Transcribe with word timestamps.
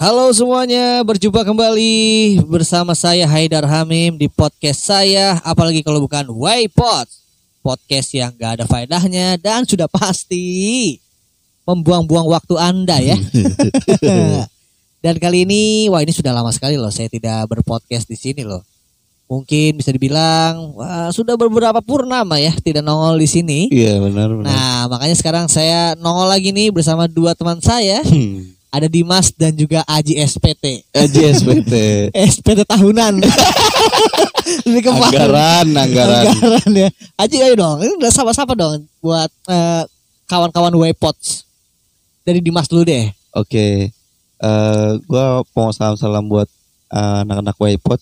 Halo 0.00 0.32
semuanya, 0.32 1.04
berjumpa 1.04 1.44
kembali 1.44 2.40
bersama 2.48 2.96
saya 2.96 3.28
Haidar 3.28 3.68
Hamim 3.68 4.16
di 4.16 4.32
podcast 4.32 4.88
saya, 4.88 5.36
apalagi 5.44 5.84
kalau 5.84 6.00
bukan 6.00 6.24
Waypod. 6.24 7.04
Podcast 7.60 8.08
yang 8.16 8.32
gak 8.32 8.56
ada 8.56 8.64
faedahnya 8.64 9.36
dan 9.36 9.68
sudah 9.68 9.84
pasti 9.92 10.96
membuang-buang 11.68 12.32
waktu 12.32 12.56
Anda 12.56 12.96
ya. 12.96 13.12
dan 15.04 15.20
kali 15.20 15.44
ini, 15.44 15.92
wah 15.92 16.00
ini 16.00 16.16
sudah 16.16 16.32
lama 16.32 16.48
sekali 16.48 16.80
loh 16.80 16.88
saya 16.88 17.12
tidak 17.12 17.52
berpodcast 17.52 18.08
di 18.08 18.16
sini 18.16 18.40
loh. 18.40 18.64
Mungkin 19.28 19.84
bisa 19.84 19.92
dibilang 19.92 20.80
wah, 20.80 21.12
sudah 21.12 21.36
beberapa 21.36 21.84
purnama 21.84 22.40
ya 22.40 22.56
tidak 22.56 22.88
nongol 22.88 23.20
di 23.20 23.28
sini. 23.28 23.68
Iya 23.68 24.00
benar 24.00 24.32
benar. 24.32 24.48
Nah, 24.48 24.80
makanya 24.88 25.16
sekarang 25.20 25.44
saya 25.52 25.92
nongol 26.00 26.32
lagi 26.32 26.56
nih 26.56 26.72
bersama 26.72 27.04
dua 27.04 27.36
teman 27.36 27.60
saya. 27.60 28.00
Hmm. 28.00 28.59
Ada 28.70 28.86
Dimas 28.86 29.34
dan 29.34 29.50
juga 29.58 29.82
Aji 29.82 30.14
SPT. 30.22 30.86
Aji 30.94 31.20
SPT. 31.34 31.74
SPT 32.14 32.62
tahunan. 32.70 33.18
Lebih 34.66 34.82
ke 34.86 34.90
anggaran, 34.94 35.66
anggaran. 35.74 36.24
Anggaran 36.30 36.70
ya. 36.70 36.88
Aji 37.18 37.36
ayo 37.42 37.54
dong. 37.58 37.82
Ini 37.82 37.98
udah 37.98 38.12
sama-sama 38.14 38.54
dong 38.54 38.86
buat 39.02 39.26
eh, 39.50 39.82
kawan-kawan 40.30 40.70
Waypods. 40.70 41.42
Dari 42.22 42.38
Dimas 42.38 42.70
dulu 42.70 42.86
deh. 42.86 43.10
Oke. 43.34 43.90
Eh 44.40 44.90
gua 45.10 45.42
mau 45.50 45.74
salam-salam 45.74 46.30
buat 46.30 46.46
eh, 46.94 47.16
anak-anak 47.26 47.58
Waypod. 47.58 47.98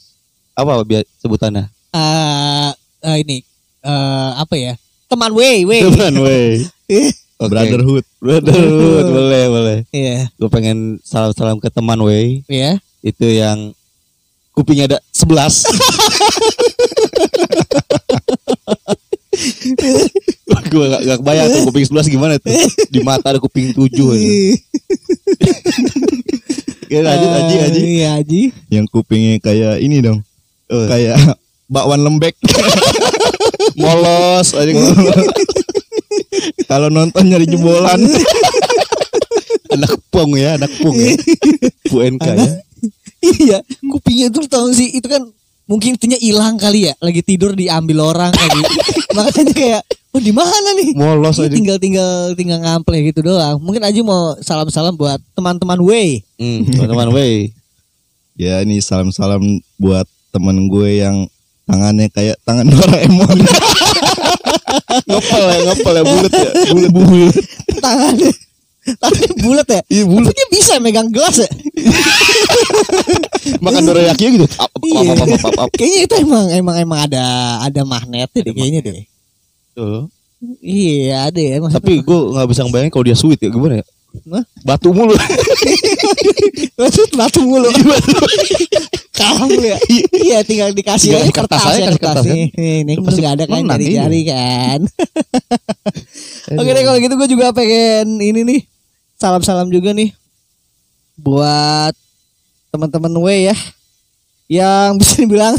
Apa 0.52 0.84
biar 0.84 1.08
sebutannya? 1.16 1.64
Eh 1.96 2.70
eh, 3.08 3.16
ini 3.24 3.40
eh 3.80 4.30
apa 4.36 4.52
ya? 4.52 4.76
Teman 5.08 5.32
Way, 5.32 5.64
Way. 5.64 5.80
Teman 5.88 6.14
wey. 6.20 6.68
Oke. 7.38 7.50
Brotherhood. 7.54 8.04
Brotherhood. 8.22 9.06
boleh, 9.16 9.44
boleh. 9.46 9.78
Iya, 9.94 10.26
Gue 10.34 10.50
pengen 10.50 10.98
salam-salam 11.06 11.62
ke 11.62 11.70
teman 11.70 11.98
wey. 12.02 12.42
iya. 12.50 12.82
Itu 12.98 13.30
yang 13.30 13.70
kupingnya 14.50 14.90
ada 14.90 14.98
11. 15.14 15.70
gue 20.68 20.84
gak, 20.84 21.00
gak 21.06 21.18
kebayang 21.24 21.46
tuh 21.48 21.60
kuping 21.70 21.86
11 21.86 22.10
gimana 22.12 22.34
tuh. 22.42 22.52
Di 22.90 23.00
mata 23.06 23.30
ada 23.30 23.38
kuping 23.38 23.70
7 23.70 23.86
aja. 23.86 24.28
Ya, 26.88 27.04
lanjut, 27.04 27.30
Aji, 27.30 27.56
Aji. 27.68 27.80
Iya, 28.00 28.08
Aji. 28.18 28.42
Yang 28.72 28.86
kupingnya 28.90 29.38
kayak 29.38 29.78
ini 29.78 30.00
dong. 30.00 30.24
Oh. 30.72 30.86
Kayak 30.88 31.16
bakwan 31.68 32.00
lembek. 32.02 32.34
Molos 33.78 34.58
aja 34.58 34.72
Kalau 36.66 36.88
nonton 36.88 37.24
nyari 37.26 37.46
jebolan. 37.48 38.00
anak 39.74 39.92
pung 40.08 40.32
ya, 40.34 40.56
anak 40.56 40.72
pung 40.80 40.96
ya. 40.96 41.12
Bu 41.88 42.00
NK 42.02 42.26
ya. 42.26 42.50
Iya, 43.18 43.58
kupingnya 43.90 44.28
tuh 44.30 44.46
tau 44.46 44.70
sih 44.70 44.94
itu 44.94 45.04
kan 45.10 45.26
mungkin 45.68 45.98
itunya 45.98 46.16
hilang 46.16 46.56
kali 46.56 46.88
ya, 46.88 46.94
lagi 47.02 47.20
tidur 47.20 47.52
diambil 47.52 48.14
orang 48.14 48.32
kali. 48.32 48.62
Makanya 49.18 49.52
kayak, 49.52 49.82
oh 50.14 50.22
di 50.22 50.32
mana 50.32 50.68
nih? 50.78 50.94
Molos 50.94 51.36
Ini 51.42 51.50
aja. 51.50 51.54
tinggal 51.54 51.76
tinggal 51.82 52.12
tinggal 52.38 52.58
ngample 52.62 52.96
gitu 53.04 53.20
doang. 53.20 53.58
Mungkin 53.60 53.82
Aji 53.84 54.00
mau 54.06 54.38
salam-salam 54.40 54.94
buat 54.96 55.18
teman-teman 55.34 55.80
Way. 55.82 56.22
Hmm, 56.38 56.64
teman-teman 56.70 57.10
wey. 57.12 57.50
ya 58.38 58.62
ini 58.62 58.78
salam-salam 58.78 59.42
buat 59.82 60.06
temen 60.30 60.70
gue 60.70 61.02
yang 61.02 61.26
tangannya 61.66 62.06
kayak 62.14 62.38
tangan 62.46 62.70
Doraemon. 62.70 63.38
Ngepel 65.08 65.42
ya, 65.44 65.58
ngepel 65.66 65.94
ya 65.94 66.02
bulat 66.04 66.32
ya. 66.32 66.48
Bulat 66.68 66.90
bulat. 66.92 67.34
Tangannya 67.78 68.30
Tangannya 68.88 69.32
bulat 69.44 69.66
ya? 69.68 69.80
Iya 69.88 70.04
bulat. 70.08 70.26
Tapi 70.30 70.36
dia 70.36 70.48
bisa 70.48 70.72
megang 70.80 71.08
gelas 71.12 71.36
ya? 71.38 71.48
Makan 73.60 73.82
dorayaki 73.84 74.24
gitu. 74.38 74.46
Ap, 74.56 74.70
ap, 74.72 74.80
Iya. 74.80 75.12
ap, 75.12 75.18
ap, 75.18 75.28
ap, 75.28 75.44
ap, 75.44 75.54
ap. 75.66 75.70
Kayaknya 75.76 76.00
itu 76.08 76.14
emang 76.24 76.44
emang 76.52 76.76
emang 76.78 76.98
ada 77.04 77.24
ada 77.60 77.80
magnetnya 77.84 78.40
deh 78.40 78.54
kayaknya 78.54 78.80
deh. 78.80 79.04
Tuh. 79.76 80.08
Iya 80.62 81.28
ada 81.28 81.40
ya. 81.40 81.58
Tapi 81.60 82.00
gue 82.00 82.18
nggak 82.32 82.46
bisa 82.48 82.62
ngebayangin 82.64 82.92
kalau 82.94 83.04
dia 83.04 83.16
sweet 83.18 83.40
ya 83.42 83.50
gimana 83.50 83.82
ya? 83.82 83.86
Hah? 84.32 84.44
Batu 84.64 84.90
mulu. 84.94 85.12
Maksud 86.80 87.12
batu 87.12 87.44
mulu. 87.44 87.68
Mulu 89.18 89.66
ya. 89.66 89.78
Iya 90.28 90.38
tinggal 90.44 90.70
dikasih 90.72 91.10
Tinggal 91.14 91.22
aja 91.24 91.32
kertas 91.32 91.60
kertas 91.60 91.74
aja, 91.74 91.78
ya 91.78 91.86
kertas. 91.90 91.98
kertas 91.98 92.24
kan. 92.24 92.34
Nih, 92.34 92.46
Ini 92.84 92.92
kan 92.94 93.02
Pasti 93.06 93.20
nggak 93.22 93.34
ada 93.34 93.44
kan 93.44 93.56
menang, 93.58 93.70
jari-jari 93.78 94.20
kan. 94.26 94.80
Oke 96.56 96.70
deh 96.72 96.84
kalau 96.84 96.98
gitu 97.00 97.14
gue 97.16 97.28
juga 97.28 97.46
pengen 97.52 98.06
ini 98.20 98.40
nih 98.44 98.60
salam-salam 99.18 99.68
juga 99.68 99.90
nih 99.90 100.14
buat 101.18 101.90
teman-teman 102.70 103.10
W 103.18 103.26
ya 103.50 103.56
yang 104.46 104.94
bisa 104.96 105.18
dibilang 105.18 105.58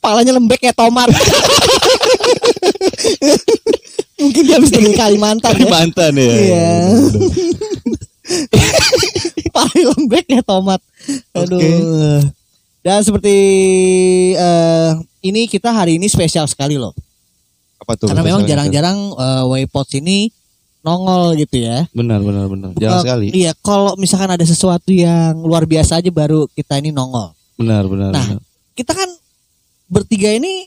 palanya 0.00 0.34
lembek 0.34 0.64
kayak 0.64 0.74
tomat. 0.74 1.12
Mungkin 4.20 4.42
dia 4.44 4.56
habis 4.60 4.72
dari 4.72 4.92
Kalimantan 4.92 5.56
ya. 5.56 5.68
Mantan 5.68 6.12
ya. 6.16 6.28
Iya. 6.28 6.70
Paling 9.56 9.86
lembek 9.96 10.24
ya 10.28 10.42
tomat. 10.44 10.80
Aduh. 11.36 11.56
Oke. 11.56 12.39
Dan 12.80 13.04
seperti 13.04 13.36
eh, 14.32 14.90
ini 15.20 15.44
kita 15.44 15.68
hari 15.68 16.00
ini 16.00 16.08
spesial 16.08 16.48
sekali 16.48 16.80
loh. 16.80 16.96
Apa 17.76 17.96
tuh? 17.96 18.08
Karena 18.08 18.24
memang 18.24 18.48
jarang-jarang 18.48 18.98
eh, 19.14 19.44
Waypods 19.46 20.00
ini 20.00 20.32
nongol 20.80 21.36
gitu 21.36 21.60
ya. 21.60 21.84
Benar 21.92 22.24
benar 22.24 22.48
benar. 22.48 22.72
Jarang 22.80 23.00
Eh, 23.00 23.04
sekali. 23.04 23.26
Iya, 23.36 23.52
kalau 23.60 23.92
misalkan 24.00 24.32
ada 24.32 24.44
sesuatu 24.44 24.88
yang 24.88 25.36
luar 25.44 25.68
biasa 25.68 26.00
aja 26.00 26.08
baru 26.08 26.48
kita 26.50 26.80
ini 26.80 26.88
nongol. 26.88 27.36
Benar 27.60 27.84
benar. 27.84 28.10
Nah, 28.16 28.26
benar. 28.36 28.42
Kita 28.72 28.92
kan 28.96 29.08
bertiga 29.92 30.32
ini 30.32 30.64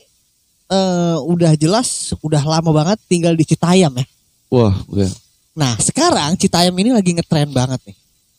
eh, 0.70 1.18
udah 1.18 1.58
jelas 1.58 2.14
udah 2.22 2.42
lama 2.46 2.70
banget 2.70 2.98
tinggal 3.10 3.34
di 3.34 3.42
Citayam 3.42 3.90
ya. 3.90 4.06
Wah, 4.54 4.74
gue. 4.86 5.10
Nah, 5.58 5.74
sekarang 5.82 6.38
Citayam 6.38 6.74
ini 6.78 6.94
lagi 6.94 7.10
ngetren 7.10 7.50
banget 7.50 7.82
nih. 7.90 7.96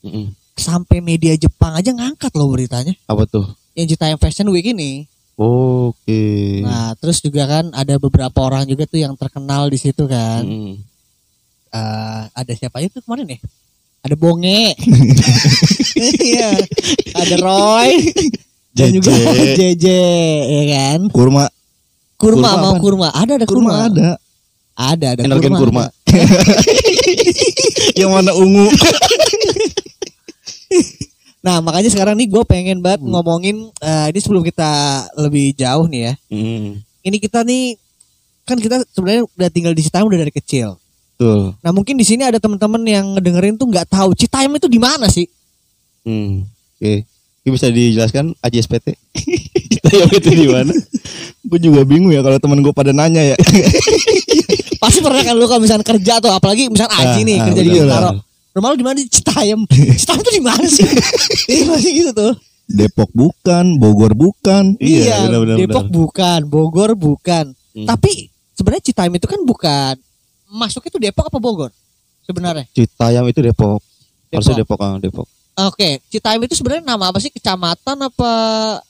Mm-mm. 0.07 0.25
Sampai 0.55 1.03
media 1.03 1.35
Jepang 1.35 1.75
aja 1.75 1.91
ngangkat 1.91 2.31
loh 2.39 2.47
beritanya. 2.47 2.95
Apa 3.11 3.27
tuh? 3.27 3.43
Yang 3.75 3.95
Citayam 3.95 4.17
Fashion 4.17 4.47
Week 4.49 4.65
ini. 4.65 5.03
Oke. 5.35 6.63
Nah, 6.63 6.95
terus 6.95 7.19
juga 7.19 7.43
kan 7.43 7.67
ada 7.75 7.99
beberapa 7.99 8.39
orang 8.39 8.63
juga 8.63 8.87
tuh 8.87 9.03
yang 9.03 9.19
terkenal 9.19 9.67
di 9.67 9.75
situ 9.75 10.07
kan. 10.07 10.47
Mm-mm. 10.47 10.79
Eh, 11.75 12.21
ada 12.31 12.51
siapa 12.55 12.79
aja 12.79 12.87
tuh 12.87 13.03
kemarin 13.03 13.35
ya? 13.35 13.39
Ada 14.07 14.15
Bonge. 14.15 14.71
Iya. 15.95 16.51
ada 17.15 17.35
Roy 17.39 18.11
dan 18.75 18.91
juga 18.91 19.15
JJ 19.55 19.85
ya 20.43 20.63
kan. 20.75 20.99
Kurma. 21.07 21.47
Kurma, 22.19 22.19
Kurma 22.19 22.49
mau 22.59 22.71
apaan? 22.75 22.83
kurma. 22.83 23.07
Ada 23.15 23.31
ada 23.39 23.45
kurma. 23.47 23.71
Kurma 23.71 23.87
ada. 23.87 24.09
Ada 24.75 25.05
ada 25.15 25.21
Enak 25.23 25.39
kan 25.39 25.55
kurma. 25.55 25.83
Yang 27.99 28.11
mana 28.11 28.31
ungu. 28.35 28.67
Nah, 31.45 31.61
makanya 31.61 31.93
sekarang 31.93 32.17
nih 32.17 32.25
gue 32.25 32.41
pengen 32.41 32.81
banget 32.81 33.05
Hmm. 33.05 33.13
ngomongin 33.13 33.69
eh, 33.77 34.09
ini 34.09 34.17
sebelum 34.17 34.41
kita 34.41 34.65
lebih 35.15 35.53
jauh 35.53 35.85
nih 35.85 36.01
ya. 36.01 36.13
Mm. 36.27 36.81
Ini 37.05 37.17
kita 37.21 37.45
nih 37.45 37.77
kan 38.41 38.57
kita 38.57 38.81
sebenarnya 38.89 39.29
udah 39.29 39.49
tinggal 39.49 39.69
di 39.71 39.85
Citayam 39.85 40.09
udah 40.09 40.19
dari 40.19 40.33
kecil. 40.33 40.73
Tuh. 41.15 41.53
Nah, 41.61 41.69
mungkin 41.69 41.95
di 41.95 42.03
sini 42.03 42.25
ada 42.25 42.41
teman-teman 42.41 42.81
yang 42.81 43.05
ngedengerin 43.13 43.55
tuh 43.55 43.69
nggak 43.69 43.85
tahu 43.87 44.17
Citayam 44.17 44.51
itu 44.51 44.65
di 44.65 44.81
mana 44.81 45.05
sih? 45.05 45.29
Hmm. 46.01 46.49
Oke. 46.75 47.05
Ini 47.45 47.49
bisa 47.53 47.69
dijelaskan 47.69 48.33
Aji 48.41 48.57
SPT? 48.59 48.97
Kita 49.69 49.89
yang 50.01 50.09
itu 50.09 50.29
di 50.33 50.49
mana? 50.49 50.73
gue 51.45 51.59
juga 51.61 51.85
bingung 51.85 52.09
ya 52.09 52.25
kalau 52.25 52.41
temen 52.41 52.57
gue 52.59 52.73
pada 52.73 52.89
nanya 52.89 53.21
ya. 53.21 53.37
Pasti 54.81 54.97
pernah 54.97 55.21
kan 55.21 55.37
lu 55.37 55.45
kalau 55.45 55.61
misalnya 55.61 55.85
kerja 55.85 56.17
tuh 56.17 56.33
apalagi 56.33 56.67
misalnya 56.67 56.93
Aji 56.95 57.21
Ah, 57.21 57.23
nih 57.23 57.37
ah, 57.37 57.45
kerja 57.45 57.61
di 57.61 57.69
Bintaro. 57.71 58.09
Rumah 58.55 58.71
lu 58.71 58.77
di 58.79 58.85
mana 58.87 58.95
di 59.03 59.11
Citayam? 59.11 59.67
Citayam 59.99 60.19
itu 60.23 60.31
di 60.31 60.43
mana 60.43 60.63
sih? 60.63 60.87
Iya 61.51 61.63
masih 61.75 61.91
gitu 61.91 62.11
tuh. 62.15 62.33
Depok 62.65 63.11
bukan, 63.11 63.77
Bogor 63.77 64.15
bukan. 64.15 64.79
Iya, 64.81 65.27
benar, 65.27 65.39
benar, 65.43 65.55
Depok 65.59 65.85
benar. 65.85 65.97
bukan, 65.99 66.39
Bogor 66.47 66.91
bukan. 66.95 67.45
Hmm. 67.75 67.85
Tapi 67.85 68.31
sebenarnya 68.55 68.83
Citayam 68.87 69.13
itu 69.13 69.27
kan 69.27 69.43
bukan 69.43 69.93
masuk 70.47 70.87
itu 70.87 70.97
Depok 70.97 71.27
apa 71.27 71.37
Bogor? 71.37 71.69
Sebenarnya. 72.23 72.63
Citayam 72.71 73.27
itu 73.27 73.43
Depok. 73.43 73.83
Harusnya 74.31 74.63
Depok 74.63 74.79
ah, 74.79 74.97
Depok. 75.03 75.27
Oke, 75.55 75.99
Citayam 76.07 76.41
itu 76.47 76.55
sebenarnya 76.55 76.83
nama 76.87 77.11
apa 77.11 77.19
sih? 77.19 77.29
Kecamatan 77.35 77.97
apa? 78.07 78.31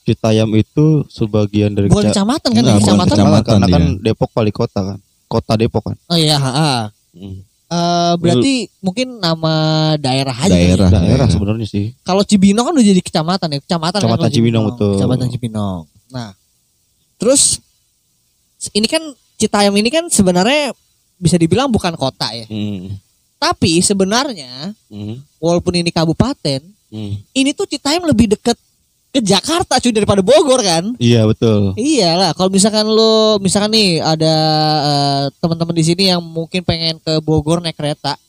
Citayam 0.06 0.50
itu 0.54 1.02
sebagian 1.10 1.74
dari 1.74 1.90
Bukan 1.90 2.06
keca- 2.06 2.22
kecamatan 2.22 2.48
kan? 2.54 2.62
Bukan 2.62 2.78
kecamatan. 2.80 3.14
kecamatan. 3.18 3.58
karena 3.60 3.66
kan. 3.66 3.82
Depok 3.98 4.30
wali 4.30 4.54
kota 4.54 4.80
kan. 4.94 4.98
Kota 5.26 5.52
Depok 5.58 5.90
kan. 5.90 5.96
Oh 6.06 6.14
iya, 6.14 6.38
ha, 6.38 6.50
ha. 6.54 6.70
Hmm. 7.12 7.42
Eh, 7.66 8.14
berarti 8.22 8.70
mungkin 8.78 9.18
nama 9.18 9.54
daerah 9.98 10.30
aja. 10.38 10.54
ya? 10.54 10.78
Daerah. 10.78 10.88
Daerah 10.88 11.02
daerah. 11.02 11.26
sebenarnya 11.26 11.66
sih. 11.66 11.90
Kalau 12.06 12.22
Cibinong 12.22 12.62
kan 12.62 12.74
udah 12.78 12.86
jadi 12.86 13.02
kecamatan 13.02 13.48
ya, 13.50 13.58
kecamatan. 13.58 13.98
kan 13.98 14.02
Kecamatan 14.06 14.22
kalau 14.22 14.34
Cibinong, 14.38 14.64
betul. 14.70 14.92
Kecamatan 14.94 15.26
Cibinong. 15.34 15.80
Nah, 16.14 16.30
terus 17.18 17.58
ini 18.70 18.86
kan 18.86 19.02
Citayam 19.36 19.74
ini 19.74 19.90
kan 19.90 20.06
sebenarnya 20.06 20.72
bisa 21.18 21.34
dibilang 21.36 21.66
bukan 21.68 21.98
kota 21.98 22.30
ya. 22.30 22.46
Hmm. 22.46 22.94
Tapi 23.36 23.82
sebenarnya 23.82 24.72
Hmm. 24.86 25.20
walaupun 25.36 25.74
ini 25.74 25.90
kabupaten, 25.90 26.62
Hmm. 26.86 27.18
Ini 27.34 27.50
tuh 27.50 27.66
Citayam 27.66 28.06
lebih 28.06 28.30
deket 28.30 28.54
ke 29.16 29.24
Jakarta 29.24 29.80
cuy 29.80 29.96
daripada 29.96 30.20
Bogor 30.20 30.60
kan? 30.60 30.92
Iya 31.00 31.24
betul. 31.24 31.72
Iyalah, 31.80 32.36
kalau 32.36 32.52
misalkan 32.52 32.84
lo 32.84 33.40
misalkan 33.40 33.72
nih 33.72 34.04
ada 34.04 34.34
eh, 34.84 35.24
teman-teman 35.40 35.72
di 35.72 35.84
sini 35.88 36.12
yang 36.12 36.20
mungkin 36.20 36.60
pengen 36.60 37.00
ke 37.00 37.24
Bogor 37.24 37.64
naik 37.64 37.80
kereta, 37.80 38.20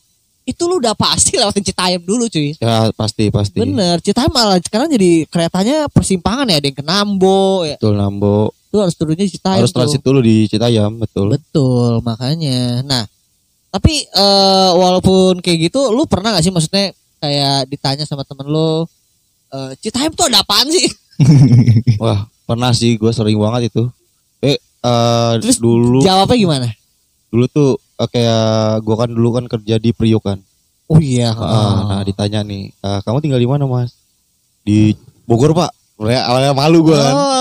itu 0.48 0.64
lu 0.64 0.80
udah 0.80 0.96
pasti 0.96 1.36
lewatin 1.36 1.60
Citayam 1.68 2.00
dulu 2.00 2.32
cuy. 2.32 2.56
Ya 2.56 2.88
pasti 2.96 3.28
pasti. 3.28 3.60
Bener, 3.60 4.00
Citayam 4.00 4.32
malah 4.32 4.64
sekarang 4.64 4.88
jadi 4.88 5.28
keretanya 5.28 5.92
persimpangan 5.92 6.48
ya, 6.48 6.64
ada 6.64 6.68
yang 6.72 6.78
ke 6.80 6.86
Nambo 6.88 7.68
ya. 7.68 7.76
Betul 7.76 8.00
Nambo. 8.00 8.56
Lu 8.72 8.80
harus 8.80 8.96
turunnya 8.96 9.28
di 9.28 9.32
Citayam 9.36 9.60
Harus 9.60 9.76
tuh. 9.76 9.84
transit 9.84 10.00
dulu 10.00 10.24
di 10.24 10.48
Citayam 10.48 10.96
betul. 11.04 11.36
Betul, 11.36 12.00
makanya. 12.00 12.80
Nah, 12.88 13.04
tapi 13.68 14.08
eh, 14.08 14.72
walaupun 14.72 15.44
kayak 15.44 15.68
gitu, 15.68 15.92
lu 15.92 16.08
pernah 16.08 16.32
gak 16.32 16.48
sih 16.48 16.56
maksudnya 16.56 16.96
kayak 17.20 17.68
ditanya 17.68 18.06
sama 18.08 18.24
temen 18.24 18.48
lu, 18.48 18.88
eh, 19.50 19.72
Citayam 19.78 20.12
tuh 20.12 20.28
ada 20.28 20.42
apaan 20.42 20.68
sih? 20.68 20.88
Wah 22.04 22.24
pernah 22.44 22.72
sih 22.72 22.96
gue 22.96 23.10
sering 23.10 23.36
banget 23.36 23.70
itu. 23.70 23.84
Eh 24.40 24.56
eh, 24.60 25.32
Terus 25.40 25.58
dulu 25.58 26.00
Jawabnya 26.00 26.38
gimana? 26.38 26.68
dulu 27.28 27.46
tuh 27.48 27.70
eh, 27.98 28.08
kayak 28.08 28.46
gue 28.82 28.96
kan 28.96 29.10
dulu 29.10 29.30
kan 29.34 29.46
kerja 29.48 29.76
di 29.76 29.92
Priok 29.92 30.24
kan. 30.24 30.40
Oh 30.88 30.98
iya. 30.98 31.36
Ah, 31.36 31.84
nah 31.90 32.02
ditanya 32.02 32.40
nih, 32.42 32.72
"Eh, 32.72 33.00
kamu 33.02 33.20
tinggal 33.20 33.38
di 33.38 33.46
mana 33.46 33.68
mas? 33.68 33.92
Di 34.64 34.96
Bogor 35.24 35.52
pak. 35.52 35.68
Mulai 35.98 36.16
awalnya 36.18 36.54
malu 36.54 36.80
gue 36.82 36.96
kan. 36.96 37.12
Oh, 37.12 37.36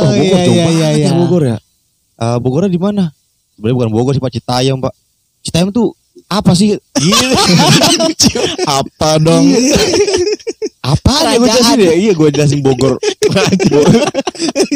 Oh, 0.00 0.10
Bogor 0.12 0.22
iya, 0.22 0.44
jauh 0.44 0.54
iya, 0.54 0.66
iya, 0.68 0.88
ya 0.88 0.98
iya. 1.00 1.10
Bogor 1.12 1.42
ya. 1.42 1.58
Eh, 2.16 2.38
Bogornya 2.38 2.68
di 2.68 2.78
mana? 2.78 3.10
Sebenarnya 3.52 3.76
bukan 3.76 3.90
Bogor 3.90 4.12
sih 4.12 4.22
Pak 4.22 4.32
Citayam 4.32 4.78
Pak. 4.78 4.94
Citayam 5.42 5.68
tuh 5.68 5.90
apa 6.28 6.54
sih? 6.54 6.78
Gini. 6.94 7.34
Apa 8.78 9.18
dong? 9.18 9.42
Apa 10.82 11.14
ya 11.24 11.38
gue 11.38 11.46
jelasin 11.46 11.78
ya? 11.78 11.94
Iya 11.94 12.12
gue 12.12 12.28
jelasin 12.30 12.60
Bogor. 12.60 12.94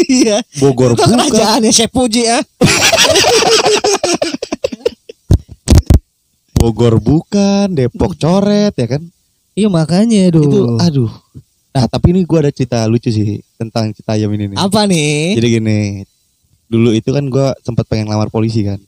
Iya. 0.06 0.38
Bogor 0.56 0.94
Itu 0.94 1.03
bukan. 1.03 1.19
kerajaannya 1.19 1.70
Chef 1.70 1.91
Puji 1.91 2.23
ya. 2.25 2.38
Bogor 6.56 6.99
bukan. 6.99 7.67
Depok 7.70 8.14
coret 8.14 8.73
ya 8.73 8.87
kan? 8.88 9.03
Iya 9.53 9.69
makanya 9.69 10.31
aduh. 10.31 10.43
Itu 10.43 10.61
aduh. 10.79 11.11
Nah 11.73 11.85
tapi 11.87 12.14
ini 12.14 12.23
gue 12.23 12.38
ada 12.38 12.49
cerita 12.49 12.87
lucu 12.87 13.11
sih 13.11 13.43
tentang 13.56 13.93
Citayam 13.93 14.31
ini 14.32 14.49
nih. 14.49 14.56
apa 14.56 14.87
nih? 14.87 15.37
Jadi 15.37 15.49
gini, 15.50 15.81
dulu 16.67 16.93
itu 16.93 17.11
kan 17.11 17.25
gue 17.26 17.47
sempat 17.61 17.85
pengen 17.85 18.06
ngelamar 18.06 18.31
polisi 18.31 18.62
kan. 18.62 18.81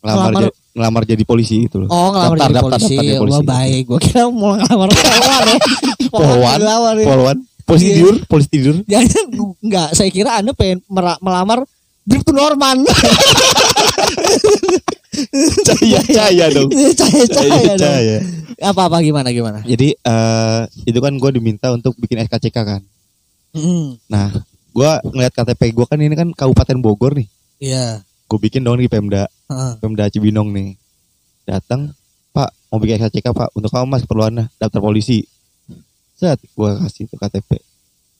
Ngelamar- 0.00 0.46
ja- 0.46 0.56
ngelamar 0.72 1.02
jadi 1.04 1.22
polisi 1.22 1.64
gitu 1.64 1.84
loh. 1.84 1.88
Oh 1.88 2.10
ngelamar 2.10 2.36
Daftar, 2.36 2.48
jadi 2.48 2.54
daftar, 2.54 2.70
polisi. 2.72 2.84
daftar 2.88 3.04
jadi 3.04 3.20
polisi. 3.20 3.36
Wah 3.36 3.44
baik. 3.46 3.82
Gue 3.84 3.98
kira 4.00 4.22
mau 4.26 4.52
ngelamar 4.54 4.88
polwan 4.88 5.44
ya. 5.44 5.58
Polwan, 6.12 6.60
ya. 6.60 7.06
Polwan, 7.06 7.36
polisi 7.62 7.84
Iya. 7.84 7.94
tidur, 7.94 8.14
polisi 8.26 8.48
tidur. 8.48 8.74
Jangan 8.92 9.24
enggak. 9.58 9.88
Saya 9.92 10.08
kira 10.08 10.30
anda 10.36 10.52
pengen 10.52 10.80
melamar 11.18 11.64
Bribtu 12.02 12.32
Norman. 12.32 12.82
Cahaya, 15.62 16.00
cahaya 16.02 16.46
dong. 16.50 16.70
Cahaya 16.72 17.24
cahaya. 17.28 17.74
Cahaya. 17.76 18.18
Apa 18.62 18.88
apa 18.88 18.96
gimana 19.00 19.28
gimana? 19.28 19.60
Jadi 19.62 19.92
eh 19.94 20.60
itu 20.82 20.98
kan 20.98 21.12
gue 21.12 21.30
diminta 21.32 21.68
untuk 21.68 21.92
bikin 21.96 22.20
SKCK 22.22 22.56
kan. 22.56 22.82
Hmm, 23.52 24.00
Nah, 24.08 24.32
gue 24.72 24.90
ngeliat 25.06 25.32
KTP 25.32 25.76
gue 25.76 25.84
kan 25.84 26.00
ini 26.00 26.16
kan 26.16 26.28
Kabupaten 26.32 26.78
Bogor 26.80 27.12
nih. 27.12 27.28
Iya. 27.60 28.00
Gue 28.24 28.40
bikin 28.40 28.64
dong 28.64 28.80
di 28.80 28.88
Pemda, 28.88 29.28
Heeh. 29.52 29.72
Pemda 29.78 30.08
Cibinong 30.08 30.48
nih. 30.48 30.80
Datang, 31.44 31.92
Pak 32.30 32.48
mau 32.66 32.80
bikin 32.80 32.96
SKCK 32.98 33.30
Pak. 33.30 33.52
Untuk 33.52 33.68
kamu 33.68 33.84
mas 33.84 34.00
keperluannya 34.00 34.48
daftar 34.56 34.80
polisi. 34.80 35.28
Set, 36.16 36.40
gue 36.40 36.70
kasih 36.80 37.04
tuh 37.06 37.18
KTP. 37.18 37.60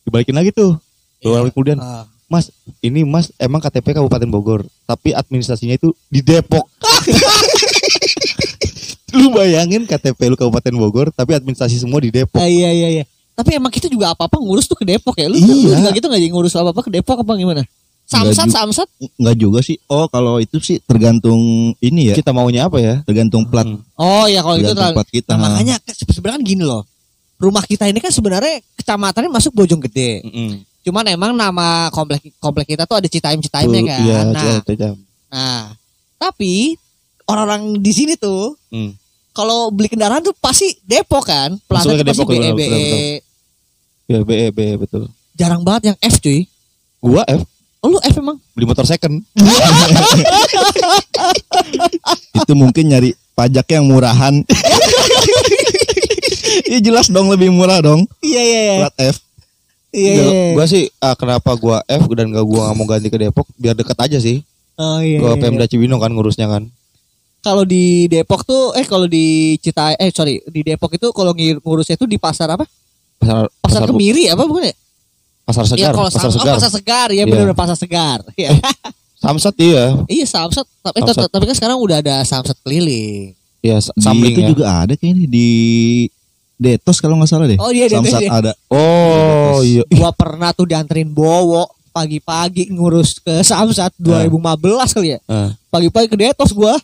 Dibalikin 0.05 0.37
lagi 0.37 0.53
tuh. 0.53 0.77
Dua 1.19 1.41
hari 1.41 1.49
kemudian, 1.51 1.79
Ah. 1.79 2.05
Mas, 2.27 2.49
ini 2.81 3.05
Mas 3.05 3.29
emang 3.37 3.61
KTP 3.61 3.93
Kabupaten 3.93 4.27
Bogor, 4.27 4.61
tapi 4.85 5.13
administrasinya 5.13 5.77
itu 5.77 5.93
di 6.09 6.21
Depok. 6.21 6.65
lu 9.13 9.29
bayangin 9.31 9.85
KTP 9.85 10.33
lu 10.33 10.37
Kabupaten 10.37 10.73
Bogor, 10.73 11.07
tapi 11.13 11.37
administrasi 11.37 11.77
semua 11.77 12.01
di 12.01 12.09
Depok. 12.09 12.41
Ah, 12.41 12.49
iya 12.49 12.73
iya 12.73 12.89
iya. 12.91 13.05
Tapi 13.33 13.57
emang 13.57 13.73
kita 13.73 13.89
juga 13.89 14.13
apa-apa 14.13 14.37
ngurus 14.37 14.65
tuh 14.65 14.77
ke 14.77 14.85
Depok 14.85 15.17
ya. 15.17 15.29
Lu, 15.29 15.37
Iya. 15.37 15.45
lu 15.45 15.53
juga 15.79 15.91
gitu 15.93 16.07
enggak 16.09 16.33
ngurus 16.33 16.53
apa-apa 16.57 16.81
ke 16.81 16.91
Depok 16.91 17.21
apa 17.21 17.33
gimana? 17.37 17.63
Samsat 18.13 18.49
samsat. 18.49 18.89
Enggak 19.17 19.37
juga 19.37 19.59
sih. 19.59 19.81
Oh, 19.87 20.05
kalau 20.07 20.37
itu 20.37 20.57
sih 20.59 20.77
tergantung 20.79 21.41
ini 21.79 22.09
ya, 22.09 22.15
Kita 22.15 22.31
maunya 22.31 22.67
apa 22.67 22.77
ya? 22.77 23.01
tergantung 23.03 23.43
plat, 23.45 23.65
Hmm. 23.65 23.81
Oh 23.95 24.25
ya 24.25 24.39
kalau 24.39 24.57
itu 24.57 24.69
tergantung 24.69 24.77
terlalu- 24.77 24.97
plat 24.97 25.11
kita. 25.11 25.33
Nah, 25.33 25.41
makanya 25.49 25.75
sebenarnya 25.89 26.37
kan 26.37 26.45
gini 26.45 26.63
loh. 26.63 26.83
Rumah 27.37 27.65
kita 27.65 27.85
ini 27.87 27.99
kan 27.99 28.09
sebenarnya 28.09 28.63
kecamatannya 28.75 29.27
masuk 29.29 29.51
Bojonggede. 29.53 30.23
Mm-mm. 30.23 30.63
Cuman 30.83 31.05
emang 31.09 31.31
nama 31.33 31.89
komplek 31.89 32.23
komplek 32.37 32.69
kita 32.69 32.85
tuh 32.85 32.99
ada 32.99 33.07
Citaim 33.07 33.39
Citaimnya 33.39 33.83
kan. 33.85 34.01
Iya, 34.01 34.19
nah, 34.27 34.53
nah, 35.29 35.63
tapi 36.21 36.75
orang-orang 37.25 37.79
di 37.79 37.91
sini 37.91 38.15
tuh 38.15 38.55
Hmm. 38.69 38.95
kalau 39.31 39.71
beli 39.71 39.89
kendaraan 39.89 40.21
tuh 40.21 40.35
pasti 40.35 40.75
Depok 40.83 41.25
kan. 41.25 41.55
Platnya 41.65 41.99
pasti 41.99 42.23
Depok, 42.23 42.29
BE, 42.29 42.51
BE. 42.53 43.23
Ya, 44.07 44.19
BE, 44.21 44.47
BE, 44.51 44.75
betul. 44.77 45.07
Jarang 45.33 45.63
banget 45.63 45.83
yang 45.89 45.99
F 45.99 46.19
cuy. 46.19 46.47
Gua 47.01 47.23
F 47.25 47.43
Oh 47.83 47.91
lu 47.91 47.99
F 47.99 48.15
emang? 48.15 48.39
beli 48.55 48.63
motor 48.63 48.87
second. 48.87 49.27
itu 52.39 52.53
mungkin 52.55 52.85
nyari 52.89 53.11
pajak 53.35 53.67
yang 53.71 53.87
murahan. 53.87 54.35
Iya 56.63 56.81
jelas 56.85 57.09
dong 57.09 57.29
lebih 57.29 57.49
murah 57.49 57.81
dong 57.81 58.05
Iya 58.21 58.43
iya 58.45 58.61
iya. 58.61 58.77
plat 58.81 58.97
F. 59.13 59.17
Iya 59.91 60.13
Gua- 60.13 60.33
iya. 60.33 60.45
Gua 60.57 60.67
sih 60.69 60.85
ah, 61.01 61.13
kenapa 61.13 61.53
gua 61.57 61.81
F 61.85 62.09
dan 62.13 62.33
gak 62.33 62.45
gua 62.45 62.69
nggak 62.69 62.77
mau 62.77 62.87
ganti 62.89 63.09
ke 63.09 63.17
Depok 63.17 63.45
biar 63.57 63.73
deket 63.73 63.97
aja 63.97 64.19
sih. 64.21 64.41
Oh 64.77 65.01
iya. 65.01 65.21
Gua 65.21 65.37
iya, 65.37 65.41
Pemda 65.41 65.65
iya. 65.65 65.71
Cibinong 65.71 66.01
kan 66.01 66.13
ngurusnya 66.13 66.49
kan. 66.49 66.69
Kalau 67.41 67.65
di 67.65 68.09
Depok 68.09 68.45
tuh 68.45 68.73
eh 68.73 68.85
kalau 68.85 69.05
di 69.05 69.57
Cita 69.61 69.93
eh 69.97 70.09
sorry 70.13 70.41
di 70.45 70.61
Depok 70.63 70.93
itu 70.93 71.09
kalau 71.13 71.33
ngurusnya 71.37 71.97
tuh 71.97 72.09
di 72.09 72.17
pasar 72.17 72.53
apa? 72.53 72.65
Pasar 73.21 73.49
Pasar, 73.61 73.81
Kemiri 73.89 74.29
apa 74.29 74.45
bukan 74.45 74.69
ya? 74.69 74.75
Pasar 75.43 75.65
Iya, 75.65 75.71
Segar, 75.75 75.93
kalau 75.93 76.09
Pasar 76.09 76.21
Sam- 76.23 76.33
Segar. 76.33 76.47
Oh, 76.47 76.57
pasar 76.57 76.71
segar 76.71 77.09
ya 77.11 77.17
Iya. 77.19 77.25
benar 77.27 77.47
pasar 77.53 77.77
segar. 77.77 78.19
Iya. 78.41 78.51
Samsat 79.19 79.55
iya. 79.59 79.85
iya 80.11 80.27
Samsat 80.27 80.67
tapi 80.83 80.99
eh, 80.99 81.07
Samsat. 81.07 81.31
tapi 81.31 81.45
kan 81.47 81.55
sekarang 81.55 81.79
udah 81.79 81.99
ada 81.99 82.23
Samsat 82.23 82.59
keliling. 82.61 83.35
Iya, 83.63 83.79
Samling 83.95 84.35
itu 84.35 84.43
ya. 84.43 84.49
juga 84.51 84.65
ada 84.67 84.95
kayaknya 84.95 85.31
di 85.31 85.51
Detos 86.59 86.99
kalau 86.99 87.15
nggak 87.19 87.31
salah 87.31 87.47
deh. 87.47 87.59
Oh, 87.59 87.71
iya, 87.71 87.87
iya, 87.87 87.99
Samsat 87.99 88.19
iya. 88.19 88.31
ada. 88.31 88.53
Oh, 88.67 89.63
iya. 89.63 89.83
Gua 89.89 90.11
pernah 90.11 90.51
tuh 90.51 90.67
dianterin 90.67 91.07
Bowo 91.07 91.67
pagi-pagi 91.91 92.71
ngurus 92.71 93.19
ke 93.19 93.43
Samsat 93.43 93.95
2015 93.95 94.43
kali 94.91 95.15
ya. 95.15 95.19
Ah. 95.27 95.55
Pagi-pagi 95.71 96.07
ke 96.07 96.19
Detos 96.19 96.51
gua. 96.51 96.75